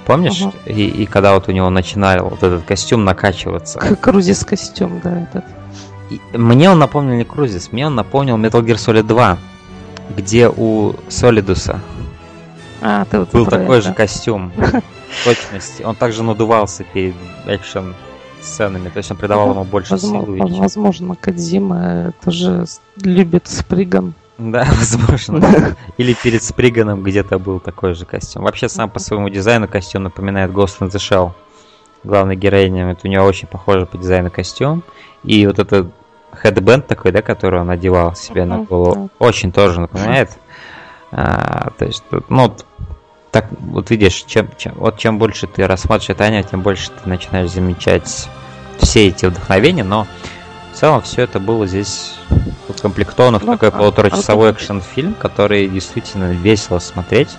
[0.07, 0.43] Помнишь?
[0.43, 0.53] Ага.
[0.67, 3.79] И, и когда вот у него начинал вот этот костюм накачиваться.
[3.79, 5.45] К- Крузис костюм, да, этот.
[6.11, 9.37] И мне он напомнил не Крузис, мне он напомнил Metal Gear Solid 2,
[10.17, 11.81] где у Солидуса
[12.81, 13.89] А, ты вот был такой это.
[13.89, 14.51] же костюм.
[15.25, 15.83] Точности.
[15.83, 17.15] Он также надувался перед
[17.47, 17.95] экшен
[18.41, 20.61] сценами, то есть он придавал ему больше Возможно, силы.
[20.61, 22.65] возможно, Кадзима тоже
[23.03, 24.15] любит Сприган.
[24.39, 25.77] Да, возможно.
[25.97, 28.45] Или перед Сприганом где-то был такой же костюм.
[28.45, 31.33] Вообще, сам по своему дизайну костюм напоминает Ghost in the Shell.
[32.05, 34.85] Главной героиня, это у нее очень похоже по дизайну костюм.
[35.25, 35.89] И вот этот
[36.31, 40.31] хедбенд такой, да, который он одевал себе на голову, очень тоже напоминает.
[41.11, 42.55] А, то есть, ну,
[43.41, 47.09] так, вот видишь, чем, чем, вот чем больше ты рассматриваешь это аниме, тем больше ты
[47.09, 48.29] начинаешь замечать
[48.79, 50.09] все эти вдохновения, но
[50.73, 52.15] в целом все это было здесь
[52.69, 57.31] укомплектовано в Ну, такой а- полуторачасовой а- экшен-фильм, который действительно весело смотреть.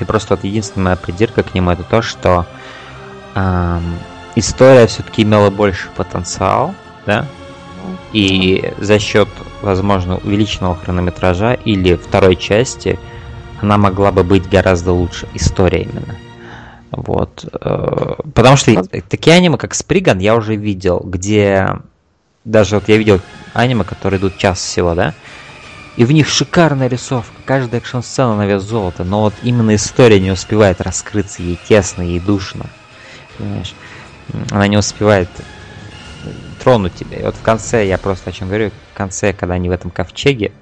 [0.00, 2.46] И просто вот единственная придирка к нему это то, что
[3.34, 3.98] ам,
[4.34, 6.74] история все-таки имела больше потенциал,
[7.06, 7.24] да,
[8.12, 9.28] и за счет,
[9.62, 12.98] возможно, увеличенного хронометража или второй части
[13.60, 15.28] она могла бы быть гораздо лучше.
[15.34, 16.16] История именно.
[16.90, 17.44] Вот.
[17.52, 21.68] э, Потому что такие аниме, как Сприган, я уже видел, где
[22.44, 23.20] даже вот я видел
[23.52, 25.14] аниме, которые идут час всего, да,
[25.98, 30.30] и в них шикарная рисовка, каждая экшн-сцена на вес золота, но вот именно история не
[30.30, 32.66] успевает раскрыться, ей тесно, ей душно,
[33.36, 33.74] понимаешь?
[34.52, 35.28] Она не успевает
[36.62, 37.18] тронуть тебя.
[37.18, 39.90] И вот в конце, я просто о чем говорю, в конце, когда они в этом
[39.90, 40.52] ковчеге,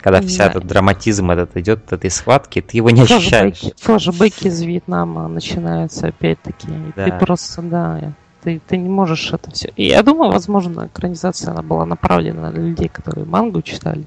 [0.00, 0.50] когда вся Да.
[0.50, 3.60] этот драматизм этот идет, от этой схватки, ты его не ощущаешь.
[3.80, 6.68] Флэшбэки, из Вьетнама начинаются опять-таки.
[6.68, 7.18] и Ты Да.
[7.18, 9.72] просто, да, ты, ты не можешь это все.
[9.76, 14.06] И я думаю, возможно, экранизация она была направлена на людей, которые мангу читали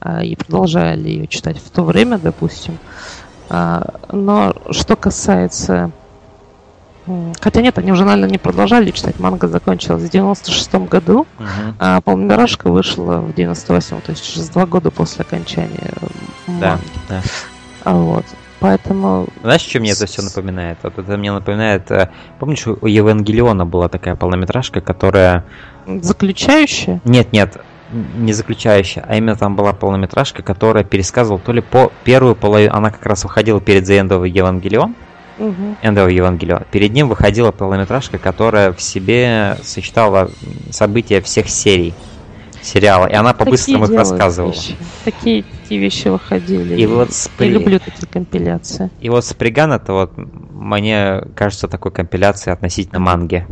[0.00, 2.78] а, и продолжали ее читать в то время, допустим.
[3.48, 5.90] А, но что касается...
[7.40, 9.18] Хотя нет, они уже, наверное, не продолжали читать.
[9.20, 11.76] Манга закончилась в 96 году, Мгм.
[11.78, 15.92] а полнометражка вышла в 98 то есть через два года после окончания
[16.46, 16.84] Да, манги.
[17.08, 17.22] да.
[17.84, 18.24] А вот.
[18.58, 20.78] Поэтому Знаешь, что мне это все напоминает?
[20.82, 21.90] Вот это мне напоминает...
[21.90, 22.08] э,
[22.40, 25.44] Помнишь, у Евангелиона была такая полнометражка, которая...
[25.86, 27.00] заключающая.
[27.04, 27.58] Нет, нет,
[28.16, 32.74] не заключающая, а именно там была полнометражка, которая пересказывала то ли по первую половину...
[32.74, 34.94] Она как раз выходила перед The End of Evangelion,
[35.38, 36.66] End of Evangelion.
[36.70, 40.30] Перед ним выходила полнометражка, которая в себе сочетала
[40.70, 41.94] события всех серий
[42.62, 44.52] сериала, и она по-быстрому их рассказывала.
[44.52, 44.76] вещи.
[45.04, 46.80] Такие такие вещи выходили.
[46.80, 48.90] И вот с Я люблю такие компиляции.
[49.00, 53.46] И вот Сприган это вот, мне кажется, такой компиляцией относительно манги.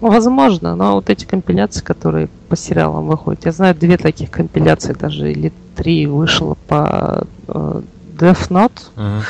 [0.00, 5.30] Возможно, но вот эти компиляции, которые по сериалам выходят, я знаю две таких компиляции даже,
[5.30, 7.82] или три вышло по э,
[8.18, 8.80] Death Note.
[8.96, 9.20] А,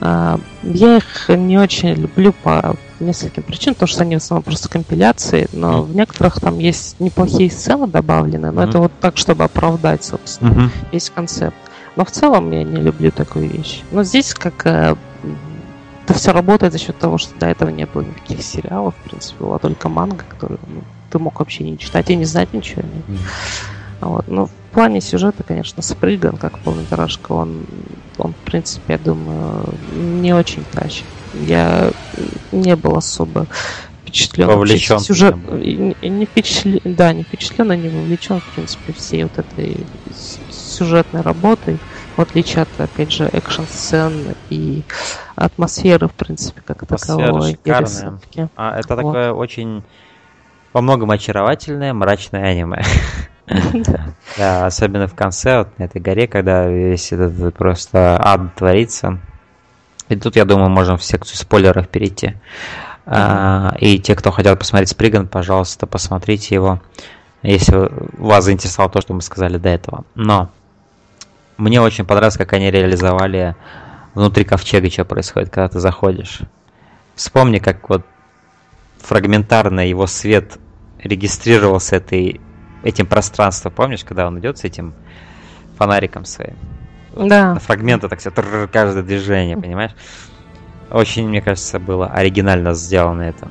[0.00, 5.48] Я их не очень люблю по нескольким причинам, потому что они в основном просто компиляции,
[5.52, 10.70] но в некоторых там есть неплохие сцены добавлены, но это вот так, чтобы оправдать, собственно,
[10.92, 11.56] весь концепт.
[11.96, 13.82] Но в целом я не люблю такую вещь.
[13.92, 14.96] Но здесь как э,
[16.04, 19.44] это все работает за счет того, что до этого не было никаких сериалов, в принципе,
[19.44, 22.82] была только манга, которую ну, ты мог вообще не читать и не знать ничего.
[24.00, 24.28] Вот.
[24.28, 27.64] Но в плане сюжета, конечно, Сприган, как полнометражка, он,
[28.18, 31.08] он, в принципе, я думаю, не очень тащит.
[31.32, 31.92] Я
[32.52, 33.48] не был особо
[34.02, 34.46] впечатлен.
[34.46, 39.86] Вовлечен Сюжет, не впечатлен, да, не впечатлен, а не вовлечен, в принципе, всей вот этой
[40.48, 41.80] сюжетной работой,
[42.16, 44.84] в отличие от, опять же, экшн-сцен и
[45.36, 47.58] атмосферы, в принципе, как таковой.
[48.56, 48.96] А это Вот.
[48.96, 49.82] такое очень
[50.72, 52.82] во многом очаровательное, мрачное аниме.
[54.36, 59.18] Да, особенно в конце, вот на этой горе, когда весь этот просто ад творится.
[60.08, 62.34] И тут, я думаю, можем в секцию спойлеров перейти.
[63.06, 66.80] А, и те, кто хотят посмотреть Сприган, пожалуйста, посмотрите его,
[67.42, 70.04] если вас заинтересовало то, что мы сказали до этого.
[70.14, 70.50] Но
[71.56, 73.54] мне очень понравилось, как они реализовали
[74.14, 76.40] внутри ковчега что происходит, когда ты заходишь.
[77.14, 78.04] Вспомни, как вот
[78.98, 80.58] фрагментарно его свет
[80.98, 82.40] регистрировался этой,
[82.84, 83.72] этим пространством.
[83.72, 84.94] Помнишь, когда он идет с этим
[85.76, 86.56] фонариком своим?
[87.16, 87.54] Да.
[87.54, 89.92] На фрагменты так все, каждое движение, понимаешь?
[90.90, 93.48] Очень, мне кажется, было оригинально сделано это.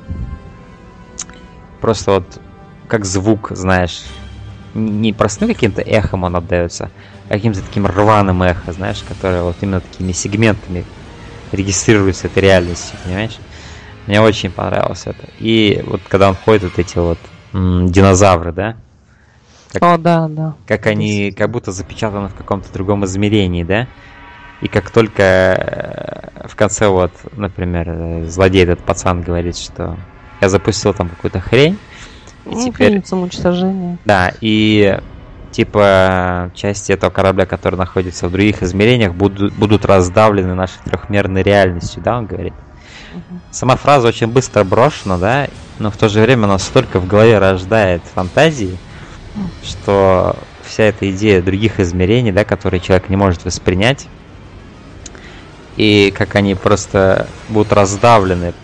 [1.80, 2.40] Просто вот
[2.88, 4.04] как звук, знаешь,
[4.74, 6.90] не простым каким-то эхом он отдается,
[7.28, 10.84] а каким-то таким рваным эхо, знаешь, которое вот именно такими сегментами
[11.52, 13.38] регистрируется этой реальностью, понимаешь?
[14.06, 15.26] Мне очень понравилось это.
[15.38, 17.18] И вот когда он ходит, вот эти вот
[17.52, 18.76] м, динозавры, да?
[19.74, 20.54] Как, О, да, да.
[20.68, 23.88] как они как будто запечатаны в каком-то другом измерении, да?
[24.60, 29.96] И как только э, в конце вот, например, злодей этот пацан говорит, что
[30.40, 31.76] я запустил там какую-то хрень,
[32.46, 32.90] и Ну, теперь...
[32.90, 33.98] фильм самоуничтожения.
[34.04, 35.00] Да, и
[35.50, 42.00] типа части этого корабля, который находится в других измерениях, будут, будут раздавлены нашей трехмерной реальностью,
[42.02, 42.54] да, он говорит.
[43.50, 45.48] Сама фраза очень быстро брошена, да,
[45.78, 48.76] но в то же время она столько в голове рождает фантазии,
[49.62, 54.06] что вся эта идея других измерений, да, которые человек не может воспринять,
[55.76, 58.54] и как они просто будут раздавлены,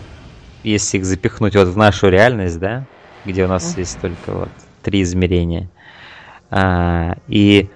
[0.63, 2.85] если их запихнуть вот в нашу реальность, да,
[3.25, 4.49] где у нас есть только вот
[4.81, 5.69] три измерения.
[6.49, 7.69] А, и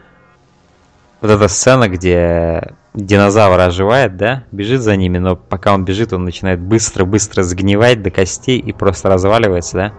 [1.21, 6.23] вот эта сцена, где динозавр оживает, да, бежит за ними, но пока он бежит, он
[6.23, 9.93] начинает быстро-быстро сгнивать до костей и просто разваливается, да.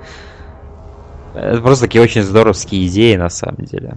[1.37, 3.95] Это просто такие очень здоровские идеи, на самом деле.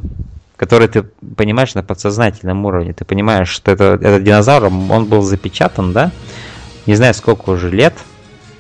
[0.55, 2.93] Которые ты понимаешь на подсознательном уровне.
[2.93, 6.11] Ты понимаешь, что это, этот динозавр, он был запечатан, да,
[6.85, 7.93] не знаю сколько уже лет,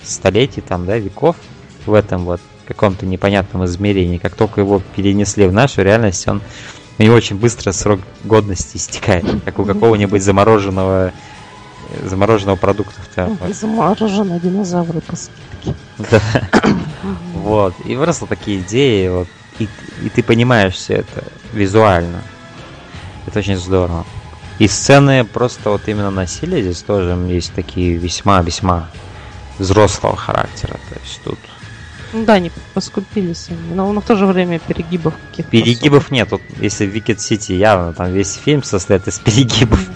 [0.01, 1.35] столетий там, да, веков
[1.85, 4.19] в этом вот каком-то непонятном измерении.
[4.19, 6.41] Как только его перенесли в нашу реальность, он
[6.99, 11.11] у него очень быстро срок годности истекает, как у какого-нибудь замороженного
[12.03, 13.01] замороженного продукта.
[13.51, 15.75] Замороженные динозавры по скидке.
[16.11, 16.21] Да.
[17.33, 17.73] Вот.
[17.85, 19.27] И просто такие идеи, вот.
[19.59, 19.67] И,
[20.03, 21.23] и ты понимаешь все это
[21.53, 22.21] визуально.
[23.25, 24.05] Это очень здорово.
[24.59, 28.89] И сцены просто вот именно насилия здесь тоже есть такие весьма-весьма
[29.57, 30.73] взрослого характера.
[30.89, 31.39] То есть тут
[32.13, 33.73] Ну да, они поскупились они.
[33.73, 35.51] Но, но в то же время перегибов каких-то.
[35.51, 36.31] перегибов нет.
[36.31, 39.79] Вот если в Wicked City явно там весь фильм состоит из перегибов.
[39.79, 39.95] особо.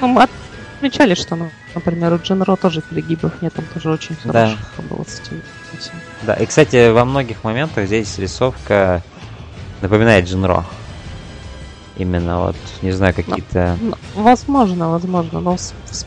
[0.00, 0.22] Ну, мы
[0.82, 4.32] отмечали, что, ну, например, у Дженро тоже перегибов нет, там тоже очень Да.
[4.46, 5.40] хороших было с этим.
[6.22, 9.02] Да, и кстати, во многих моментах здесь рисовка
[9.80, 10.64] напоминает Джинро.
[11.96, 13.76] Именно вот, не знаю, какие-то...
[13.80, 16.04] Ну, возможно, возможно, но с, с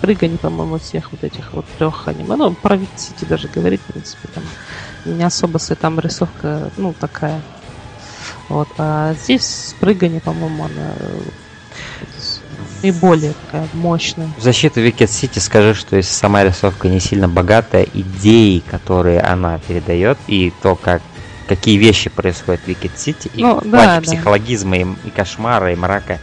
[0.00, 2.34] прыганий, по-моему, всех вот этих вот трех аниме.
[2.34, 4.42] Ну, про Сити даже говорить, в принципе, там
[5.04, 7.40] не особо с там рисовка, ну, такая.
[8.48, 10.94] Вот, а здесь прыгание, по-моему, она
[12.62, 14.28] с- наиболее такая мощная.
[14.38, 19.58] В защиту Wicked City скажи, что если сама рисовка не сильно богатая, идеи, которые она
[19.58, 21.02] передает, и то, как
[21.48, 24.00] какие вещи происходят в Wicked City, и Ну, в да, да.
[24.00, 26.18] психологизма, и, и кошмара, и мрака,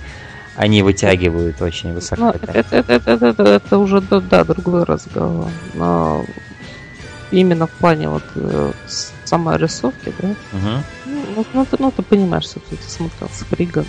[0.55, 2.21] они вытягивают очень высоко.
[2.23, 2.51] Ну, это.
[2.51, 5.47] это, это, это, это, это- уже, да, другой разговор.
[5.75, 6.25] Но
[7.32, 8.71] именно в плане вот э,
[9.25, 10.84] самой рисовки, да, Мгм.
[11.05, 13.86] ну, ну, ну, ты, ну, ты понимаешь, что ты смотрел с Фриган.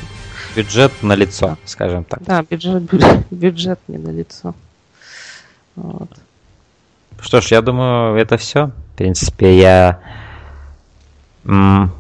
[0.57, 2.23] Бюджет на лицо, скажем так.
[2.25, 4.55] Да, бюджет, бюджет, бюджет не на лицо.
[5.77, 6.09] Вот.
[7.21, 8.67] Что ж, я думаю, это все.
[8.95, 10.01] В принципе, я...
[11.45, 11.93] м,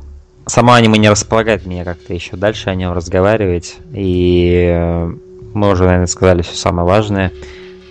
[0.46, 3.76] Само аниме не располагает меня как-то еще дальше о нем разговаривать.
[3.92, 5.12] И э,
[5.54, 7.30] мы уже, наверное, сказали все самое важное.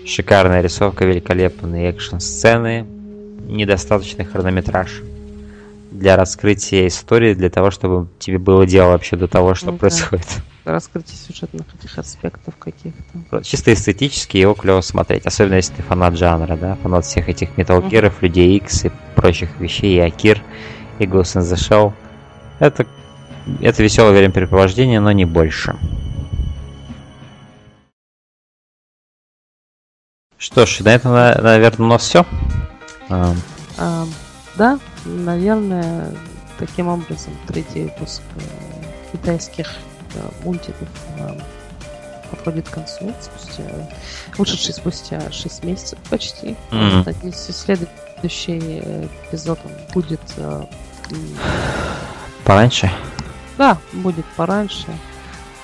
[0.06, 2.86] Шикарная рисовка, великолепные экшн-сцены,
[3.50, 5.02] недостаточный хронометраж
[5.91, 9.78] для раскрытия истории, для того, чтобы тебе было дело вообще до того, что Ну да.
[9.80, 10.28] происходит.
[10.64, 13.41] Раскрытие сюжетных этих аспектов каких-то.
[13.43, 17.82] Чисто эстетически его клево смотреть, особенно если ты фанат жанра, да, фанат всех этих Metal
[17.89, 20.41] Gear, Людей X и прочих вещей, и Акир,
[21.00, 21.93] и Ghost in the Shell.
[22.60, 22.86] Это,
[23.62, 25.76] это веселое времяпрепровождение, но не больше.
[30.38, 32.26] Что ж, на этом, на- наверное, у нас все.
[33.10, 34.05] А,
[34.55, 36.14] да, наверное,
[36.60, 39.72] таким образом третий выпуск э, китайских
[40.16, 40.88] э, мультиков
[41.18, 41.39] э,
[42.30, 43.64] подходит к концу, спустя,
[44.38, 46.55] вышедший спустя 6 месяцев почти.
[46.72, 48.60] Надеюсь, следующий
[49.30, 50.22] эпизод он будет
[52.43, 52.91] Пораньше.
[53.57, 54.88] Да, будет пораньше.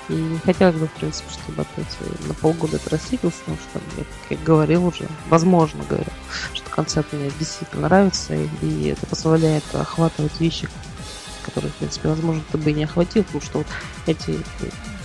[0.10, 1.97] И не хотелось бы, в принципе, чтобы опять
[2.28, 6.12] на полгода это потому что, я, как я говорил уже, возможно, говорю,
[6.53, 10.68] что концепт мне действительно нравится, и, это позволяет охватывать вещи
[11.45, 13.68] который, в принципе, возможно, ты бы и не охватил, потому что вот
[14.08, 14.39] эти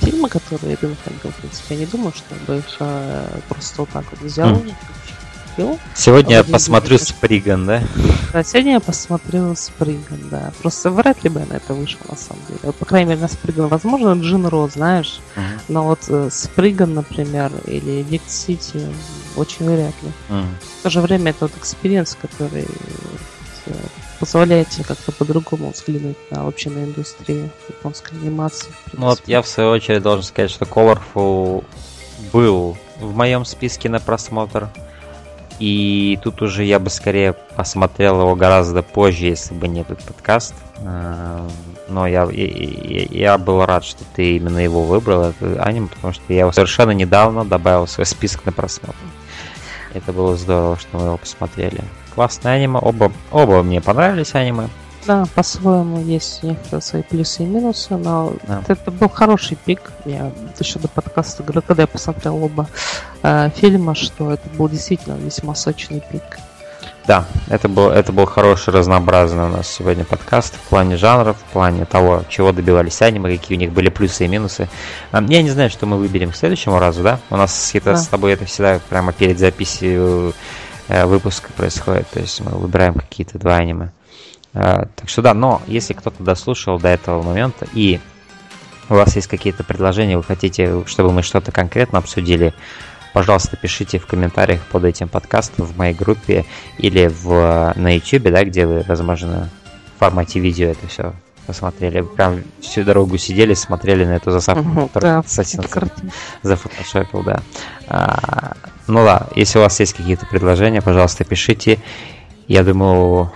[0.00, 3.90] фильмы, которые ты находил, в принципе, я не думаю, что бы их э, просто вот
[3.90, 4.74] так вот взял, mm.
[5.50, 5.78] Купил.
[5.94, 7.82] Сегодня я посмотрю Сприган, да?
[8.32, 10.52] Да, сегодня я посмотрю Сприган, да.
[10.60, 12.60] Просто вряд ли бы я на это вышел, на самом деле.
[12.62, 13.68] Вот, по крайней мере, на Сприган.
[13.68, 15.20] Возможно, Джин Ро, знаешь.
[15.36, 15.60] Uh-huh.
[15.68, 18.88] Но вот э, Сприган, например, или Дик Сити,
[19.36, 20.10] очень вряд ли.
[20.28, 20.46] Uh-huh.
[20.80, 22.66] В то же время это вот experience, который
[23.66, 23.72] э,
[24.18, 28.70] позволяет тебе как-то по-другому взглянуть на вообще на индустрию японской анимации.
[28.92, 31.64] Ну вот я в свою очередь должен сказать, что Colorful
[32.32, 34.68] был в моем списке на просмотр.
[35.60, 40.54] И тут уже я бы скорее посмотрел его гораздо позже, если бы не этот подкаст.
[40.78, 41.46] Э,
[41.88, 46.22] но я, я, я был рад, что ты именно его выбрал, это аниме, потому что
[46.28, 48.96] я его совершенно недавно добавил в свой список на просмотр.
[49.92, 51.82] Это было здорово, что мы его посмотрели.
[52.14, 54.68] Классное аниме, оба, оба мне понравились аниме.
[55.10, 58.62] Да, по-своему есть них свои плюсы и минусы, но да.
[58.68, 59.90] это был хороший пик.
[60.04, 60.30] Я
[60.60, 62.68] еще до подкаста говорю, когда я посмотрел оба
[63.24, 66.38] э, фильма, что это был действительно весьма сочный пик.
[67.08, 71.52] Да, это был, это был хороший, разнообразный у нас сегодня подкаст в плане жанров, в
[71.52, 74.68] плане того, чего добивались аниме, какие у них были плюсы и минусы.
[75.12, 77.18] Я не знаю, что мы выберем к следующему разу, да?
[77.30, 77.96] У нас это, да.
[77.96, 80.34] с тобой это всегда прямо перед записью
[80.86, 83.90] э, выпуска происходит, то есть мы выбираем какие-то два аниме.
[84.54, 88.00] Э, так что да, но если кто-то дослушал до этого момента и
[88.88, 92.52] у вас есть какие-то предложения, вы хотите, чтобы мы что-то конкретно обсудили,
[93.12, 96.44] пожалуйста, пишите в комментариях под этим подкастом в моей группе
[96.78, 99.48] или в, на YouTube, да, где вы, возможно,
[99.96, 101.12] в формате видео это все
[101.46, 102.02] посмотрели.
[102.02, 105.88] Прям всю дорогу сидели, смотрели на эту засадку, угу, которую да,
[106.42, 107.40] зафотошопил, да.
[107.88, 111.78] А, ну да, если у вас есть какие-то предложения, пожалуйста, пишите.
[112.48, 113.32] Я думаю,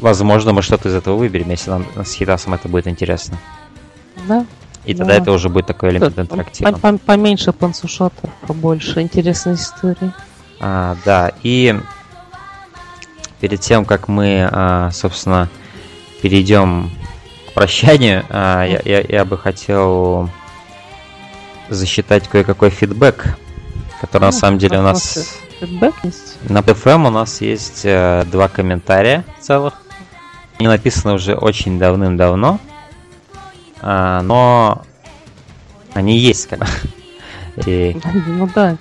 [0.00, 3.38] возможно, мы что-то из этого выберем, если нам с Хитасом это будет интересно.
[4.28, 4.46] Да.
[4.84, 5.22] И тогда да.
[5.22, 6.98] это уже будет такой элемент интерактива.
[7.04, 10.12] Поменьше пансушотов, побольше интересной истории.
[10.60, 11.78] А, да, и
[13.40, 15.48] перед тем, как мы, а, собственно,
[16.22, 16.90] перейдем
[17.48, 20.30] к прощанию, а, я, я, я бы хотел
[21.68, 23.36] засчитать кое-какой фидбэк,
[24.00, 25.36] который ну, на самом деле у нас...
[25.60, 26.36] Фидбэк есть?
[26.48, 29.74] На PFM у нас есть э, два комментария целых.
[30.58, 32.60] Они написаны уже очень давным-давно,
[33.80, 34.82] а, но
[35.92, 36.60] они есть как
[37.66, 37.96] и...
[38.26, 38.76] Ну да,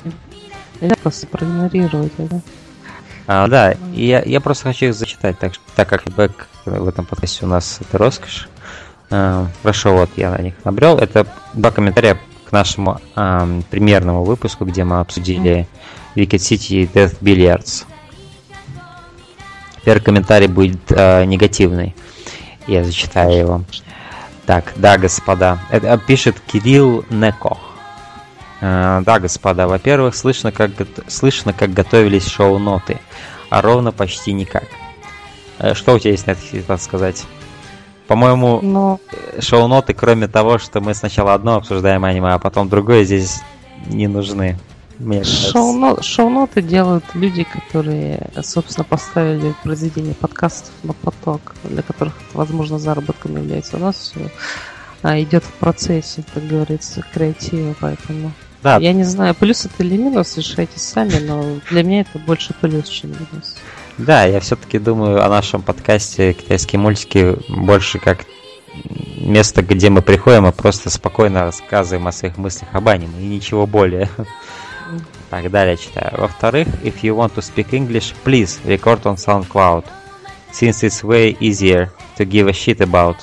[0.80, 2.42] нельзя просто проигнорировать это.
[3.28, 7.06] А, да, и я, я просто хочу их зачитать, так, так как бэк в этом
[7.06, 8.48] подкасте у нас это роскошь.
[9.10, 10.98] А, хорошо, вот я на них набрел.
[10.98, 12.18] Это два комментария
[12.48, 15.68] к нашему а, примерному выпуску, где мы обсудили
[16.16, 17.86] Wicked City и Death Billiards.
[19.86, 21.96] Первый комментарий будет э, негативный.
[22.68, 23.64] Я зачитаю его.
[24.48, 25.60] Так, да, господа.
[25.70, 27.60] Это э, пишет Кирилл Неко.
[28.62, 29.68] Э, да, господа.
[29.68, 30.72] Во-первых, слышно как,
[31.08, 33.00] слышно, как готовились шоу-ноты,
[33.52, 34.66] а ровно почти никак.
[35.60, 37.24] Э, что у тебя есть на это сказать?
[38.08, 39.00] По-моему, Но...
[39.12, 43.42] Э, шоу-ноты, кроме того, что мы сначала одно обсуждаем аниме, а потом другое, здесь
[43.86, 44.58] не нужны.
[45.24, 52.80] Шоу-ноты шоу делают люди, которые, собственно, поставили произведение подкастов на поток, для которых это, возможно,
[52.80, 53.78] заработком является.
[53.78, 54.32] У нас все
[55.04, 58.32] а, идет в процессе, как говорится, креатива, поэтому...
[58.64, 58.78] Да.
[58.78, 62.88] Я не знаю, плюс это или минус, решайте сами, но для меня это больше плюс,
[62.88, 63.56] чем минус.
[63.98, 68.26] Да, я все-таки думаю о нашем подкасте «Китайские мультики» больше как
[69.18, 73.68] место, где мы приходим и просто спокойно рассказываем о своих мыслях об аниме и ничего
[73.68, 74.10] более.
[75.36, 76.14] Так, далее читаю.
[76.18, 79.84] Во-вторых, if you want to speak English, please record on SoundCloud,
[80.54, 83.18] since it's way easier to give a shit about.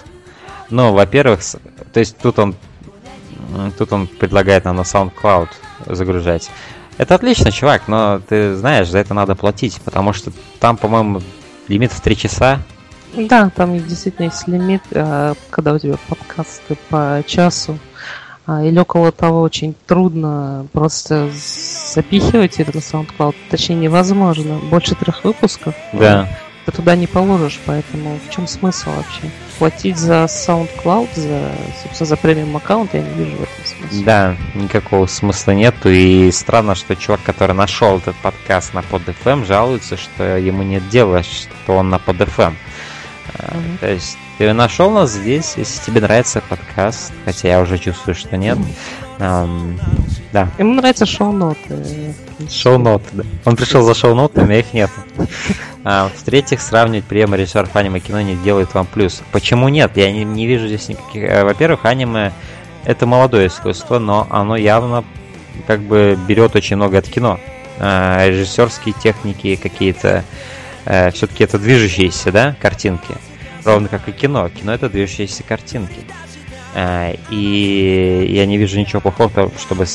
[0.68, 1.40] Ну, во-первых,
[1.90, 2.54] то есть тут он
[3.78, 5.48] тут он предлагает нам на SoundCloud
[5.86, 6.50] загружать.
[6.98, 11.22] Это отлично, чувак, но ты знаешь, за это надо платить, потому что там, по-моему,
[11.68, 12.58] лимит в 3 часа.
[13.16, 17.78] Да, там действительно есть лимит, а, когда у тебя подкасты по часу.
[18.44, 21.30] А, или около того очень трудно просто
[21.92, 23.34] запихивать это на SoundCloud.
[23.50, 24.58] Точнее, невозможно.
[24.58, 25.74] Больше трех выпусков.
[25.92, 26.28] Да.
[26.64, 29.22] Ты туда не положишь, поэтому в чем смысл вообще?
[29.58, 31.50] Платить за SoundCloud, за,
[31.82, 34.04] собственно, за премиум аккаунт, я не вижу в этом смысла.
[34.04, 35.90] Да, никакого смысла нету.
[35.90, 41.24] И странно, что чувак, который нашел этот подкаст на PodFM, жалуется, что ему нет дела,
[41.24, 42.54] что он на PodFM.
[43.28, 43.78] Mm-hmm.
[43.80, 48.36] То есть ты нашел нас здесь, если тебе нравится подкаст, хотя я уже чувствую, что
[48.36, 48.58] нет.
[49.18, 49.78] Um,
[50.32, 50.48] да.
[50.58, 52.14] Ему нравятся шоу-ноты.
[52.50, 53.24] Шоу-ноты, да.
[53.44, 54.90] Он пришел за шоу-нотами, а их нет.
[55.84, 59.20] А, в-третьих, сравнивать приемы режиссеров аниме кино не делает вам плюс.
[59.32, 59.96] Почему нет?
[59.96, 61.24] Я не, не вижу здесь никаких...
[61.24, 62.32] Э, во-первых, аниме
[62.84, 65.04] это молодое искусство, но оно явно
[65.66, 67.40] как бы берет очень много от кино.
[67.78, 70.24] А, режиссерские техники какие-то,
[70.84, 73.14] э, все-таки это движущиеся, да, картинки.
[73.64, 74.48] Ровно как и кино.
[74.48, 76.00] Кино это движущиеся картинки.
[76.74, 79.86] А, и я не вижу ничего плохого, чтобы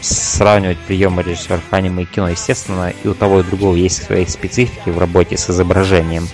[0.00, 2.28] сравнивать приемы режиссеров аниме и кино.
[2.28, 6.28] Естественно, и у того и другого есть свои специфики в работе с изображением.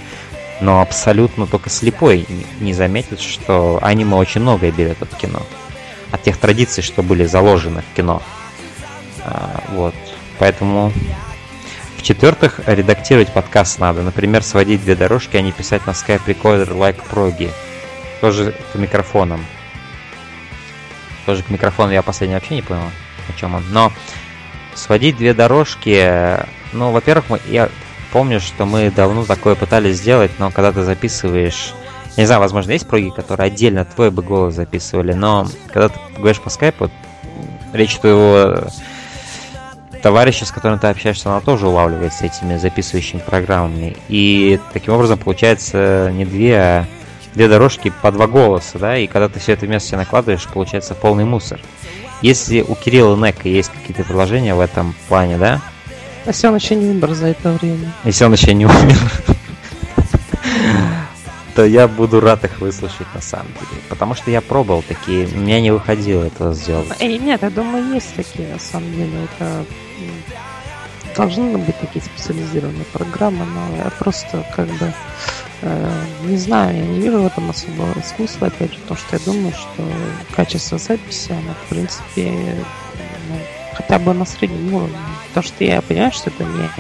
[0.61, 2.27] Но абсолютно только слепой
[2.61, 5.43] не заметит, что аниме очень многое берет от кино.
[6.11, 8.23] От тех традиций, что были заложены в кино.
[9.25, 9.95] А, вот.
[10.39, 10.93] Поэтому
[12.01, 14.03] в-четвертых, редактировать подкаст надо.
[14.03, 17.51] Например, сводить две дорожки, а не писать на Skype Recorder like проги.
[18.23, 19.45] Тоже к микрофонам.
[21.27, 22.91] Тоже к микрофону я последний вообще не понял,
[23.29, 23.65] о чем он.
[23.71, 23.93] Но
[24.75, 26.39] сводить две дорожки,
[26.73, 27.69] ну, во-первых, мы, я
[28.13, 31.75] помню, что мы давно такое пытались сделать, но когда ты записываешь
[32.17, 36.41] не знаю, возможно, есть проги, которые отдельно твой бы голос записывали, но когда ты говоришь
[36.41, 36.91] по скайпу,
[37.73, 38.65] речь твоего
[40.03, 43.97] товарища, с которым ты общаешься, она тоже улавливается этими записывающими программами.
[44.09, 46.87] И таким образом получается не две, а
[47.35, 51.25] две дорожки по два голоса, да, и когда ты все это вместе накладываешь, получается полный
[51.25, 51.61] мусор.
[52.23, 55.61] Если у Кирилла Нека есть какие-то предложения в этом плане, да?
[56.27, 57.93] Если он еще не умер за это время.
[58.05, 58.99] Если он еще не умер.
[61.61, 63.83] То я буду рад их выслушать на самом деле.
[63.91, 66.89] Потому что я пробовал такие, у меня не выходило этого сделать.
[67.01, 69.13] Эй, нет, я думаю, есть такие на самом деле.
[69.25, 69.67] Это
[71.15, 74.91] должны быть такие специализированные программы, но я просто как бы
[75.61, 79.23] э, не знаю, я не вижу в этом особого смысла, опять же, потому что я
[79.27, 79.93] думаю, что
[80.35, 82.65] качество записи, оно, в принципе,
[83.29, 83.39] ну,
[83.75, 84.97] хотя бы на среднем уровне.
[85.29, 86.71] Потому что я понимаю, что это не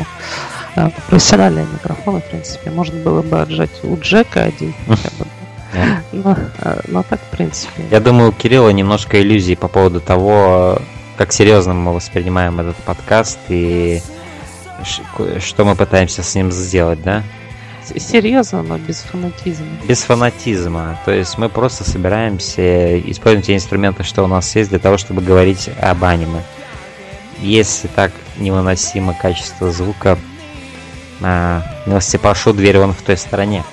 [1.09, 2.71] профессиональные микрофоны, в принципе.
[2.71, 5.27] Можно было бы отжать у Джека один хотя бы.
[6.13, 7.85] Но, э, но так, в принципе.
[7.91, 10.81] Я думаю, у Кирилла немножко иллюзий по поводу того,
[11.17, 14.03] как серьезно мы воспринимаем этот подкаст и
[15.41, 17.23] что мы пытаемся с ним сделать, да?
[17.97, 19.67] Серьезно, но без фанатизма.
[19.87, 20.99] Без фанатизма.
[21.05, 25.23] То есть мы просто собираемся использовать те инструменты, что у нас есть, для того, чтобы
[25.23, 26.43] говорить об аниме.
[27.41, 30.19] Если так невыносимо качество звука,
[31.23, 33.65] а, милости прошу, дверь вон в той стороне.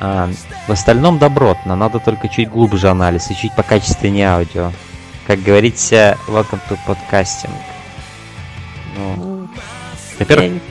[0.00, 0.30] А,
[0.66, 4.72] в остальном добротно, надо только чуть глубже анализ и чуть покачественнее аудио.
[5.26, 7.50] Как говорится, welcome to podcasting.
[8.96, 9.48] Ну,
[10.18, 10.62] во-первых,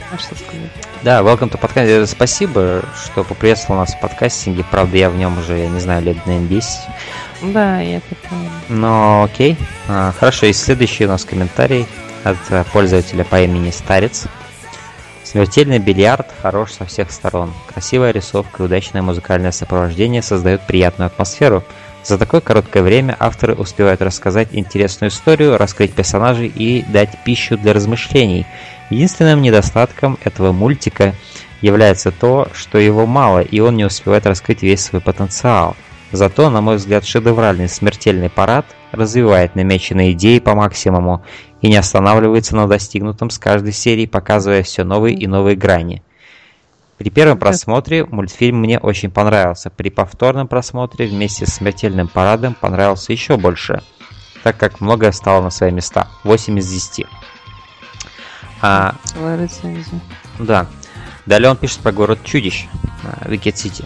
[1.01, 2.11] да, welcome to подкаст.
[2.11, 4.63] Спасибо, что поприветствовал нас в подкастинге.
[4.69, 6.79] Правда, я в нем уже, я не знаю, лет, наверное, 10.
[7.53, 8.49] Да, я это понял.
[8.69, 9.57] Но окей.
[9.89, 11.87] А, хорошо, и следующий у нас комментарий
[12.23, 14.27] от э, пользователя по имени Старец.
[15.33, 17.51] Смертельный бильярд хорош со всех сторон.
[17.65, 21.63] Красивая рисовка и удачное музыкальное сопровождение создают приятную атмосферу.
[22.03, 27.73] За такое короткое время авторы успевают рассказать интересную историю, раскрыть персонажей и дать пищу для
[27.73, 28.45] размышлений.
[28.91, 31.15] Единственным недостатком этого мультика
[31.61, 35.75] является то, что его мало, и он не успевает раскрыть весь свой потенциал.
[36.13, 41.25] Зато, на мой взгляд, шедевральный смертельный парад развивает намеченные идеи по максимуму
[41.61, 46.03] и не останавливается на достигнутом с каждой серии, показывая все новые и новые грани.
[46.99, 49.71] При первом просмотре мультфильм мне очень понравился.
[49.71, 53.81] При повторном просмотре вместе с смертельным парадом понравился еще больше,
[54.43, 56.07] так как многое стало на свои места.
[56.25, 57.07] 8 из 10.
[58.61, 58.93] А,
[60.37, 60.67] Да.
[61.25, 62.67] Далее он пишет про город чудищ,
[63.25, 63.85] Wicked City.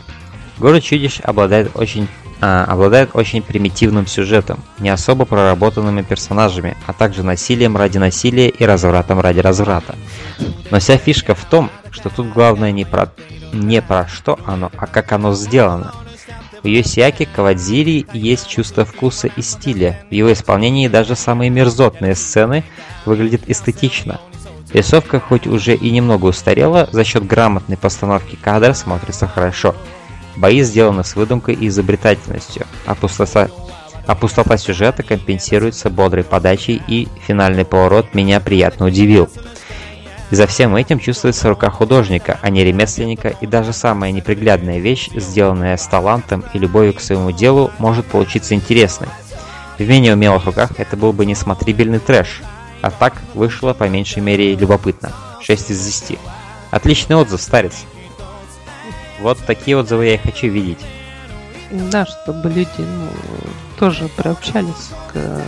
[0.57, 2.07] Город чудищ обладает очень
[2.39, 8.63] а, обладает очень примитивным сюжетом, не особо проработанными персонажами, а также насилием ради насилия и
[8.63, 9.95] развратом ради разврата.
[10.69, 13.11] Но вся фишка в том, что тут главное не про,
[13.53, 15.93] не про что оно, а как оно сделано.
[16.61, 19.99] В Йосиаке Кавадзири есть чувство вкуса и стиля.
[20.09, 22.63] В его исполнении даже самые мерзотные сцены
[23.05, 24.19] выглядят эстетично.
[24.73, 29.75] Рисовка хоть уже и немного устарела, за счет грамотной постановки кадра смотрится хорошо–
[30.37, 33.49] Бои сделаны с выдумкой и изобретательностью, а пустота,
[34.05, 39.29] а пустота сюжета компенсируется бодрой подачей и финальный поворот меня приятно удивил.
[40.29, 45.09] И за всем этим чувствуется рука художника, а не ремесленника, и даже самая неприглядная вещь,
[45.15, 49.07] сделанная с талантом и любовью к своему делу, может получиться интересной.
[49.79, 52.41] В менее умелых руках это был бы несмотрибельный трэш,
[52.81, 55.11] а так вышло по меньшей мере любопытно.
[55.41, 56.19] 6 из 10.
[56.71, 57.85] Отличный отзыв, старец.
[59.19, 60.79] Вот такие отзывы я и хочу видеть.
[61.71, 63.07] Да, чтобы люди ну,
[63.77, 65.41] тоже приобщались к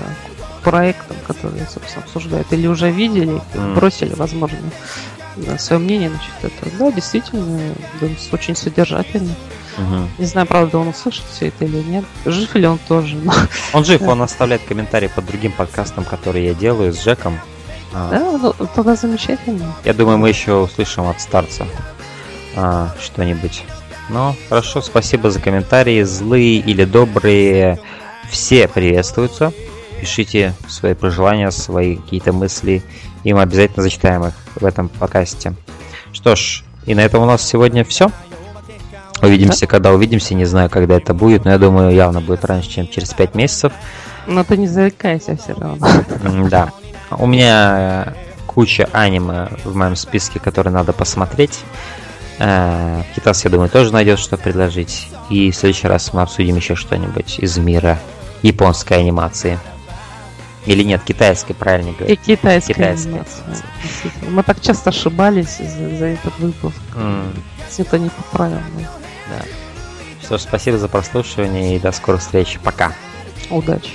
[0.63, 3.75] проектам, которые, собственно, обсуждают, или уже видели, Мгм.
[3.75, 4.57] бросили, возможно,
[5.57, 6.71] свое мнение насчет этого.
[6.77, 9.35] Да, действительно, Дэнс очень содержательный.
[9.77, 10.09] Мгм.
[10.17, 12.03] Не знаю, правда, он услышит все это или нет.
[12.25, 13.33] Жив ли он тоже, но
[13.73, 17.39] Он жив, он оставляет комментарии под другим подкастом, который я делаю с Джеком.
[17.93, 18.09] А,
[18.39, 19.73] да, тогда замечательно.
[19.85, 21.65] Я думаю, мы еще услышим от старца
[22.55, 23.63] а, что-нибудь.
[24.09, 26.01] Ну, хорошо, спасибо за комментарии.
[26.03, 27.79] Злые или добрые,
[28.29, 29.53] все приветствуются.
[29.99, 32.81] Пишите свои пожелания, свои какие-то мысли,
[33.23, 35.53] и мы обязательно зачитаем их в этом подкасте.
[36.13, 38.09] Что ж, и на этом у нас сегодня все.
[39.21, 42.87] Увидимся, когда увидимся, не знаю, когда это будет, но я думаю, явно будет раньше, чем
[42.87, 43.73] через 5 месяцев.
[44.27, 45.87] Но ты не зарекайся все равно.
[46.49, 46.71] Да.
[47.11, 48.13] У меня
[48.47, 51.59] куча аниме в моем списке, которые надо посмотреть.
[52.39, 55.09] Э, Китас, я думаю, тоже найдет что предложить.
[55.29, 57.99] И в следующий раз мы обсудим еще что-нибудь из мира
[58.41, 59.59] японской анимации.
[60.65, 62.21] Или нет, китайской, правильно И говорить.
[62.21, 63.09] китайская Китайская.
[63.09, 63.43] анимация,
[63.83, 64.29] действительно.
[64.31, 66.77] Мы так часто ошибались за, за этот выпуск.
[66.95, 67.33] М,
[67.77, 68.59] Никто не поправил.
[69.29, 69.35] но
[70.21, 72.59] Что ж, спасибо за прослушивание и до скорых встреч.
[72.63, 72.93] Пока.
[73.49, 73.91] Удачи.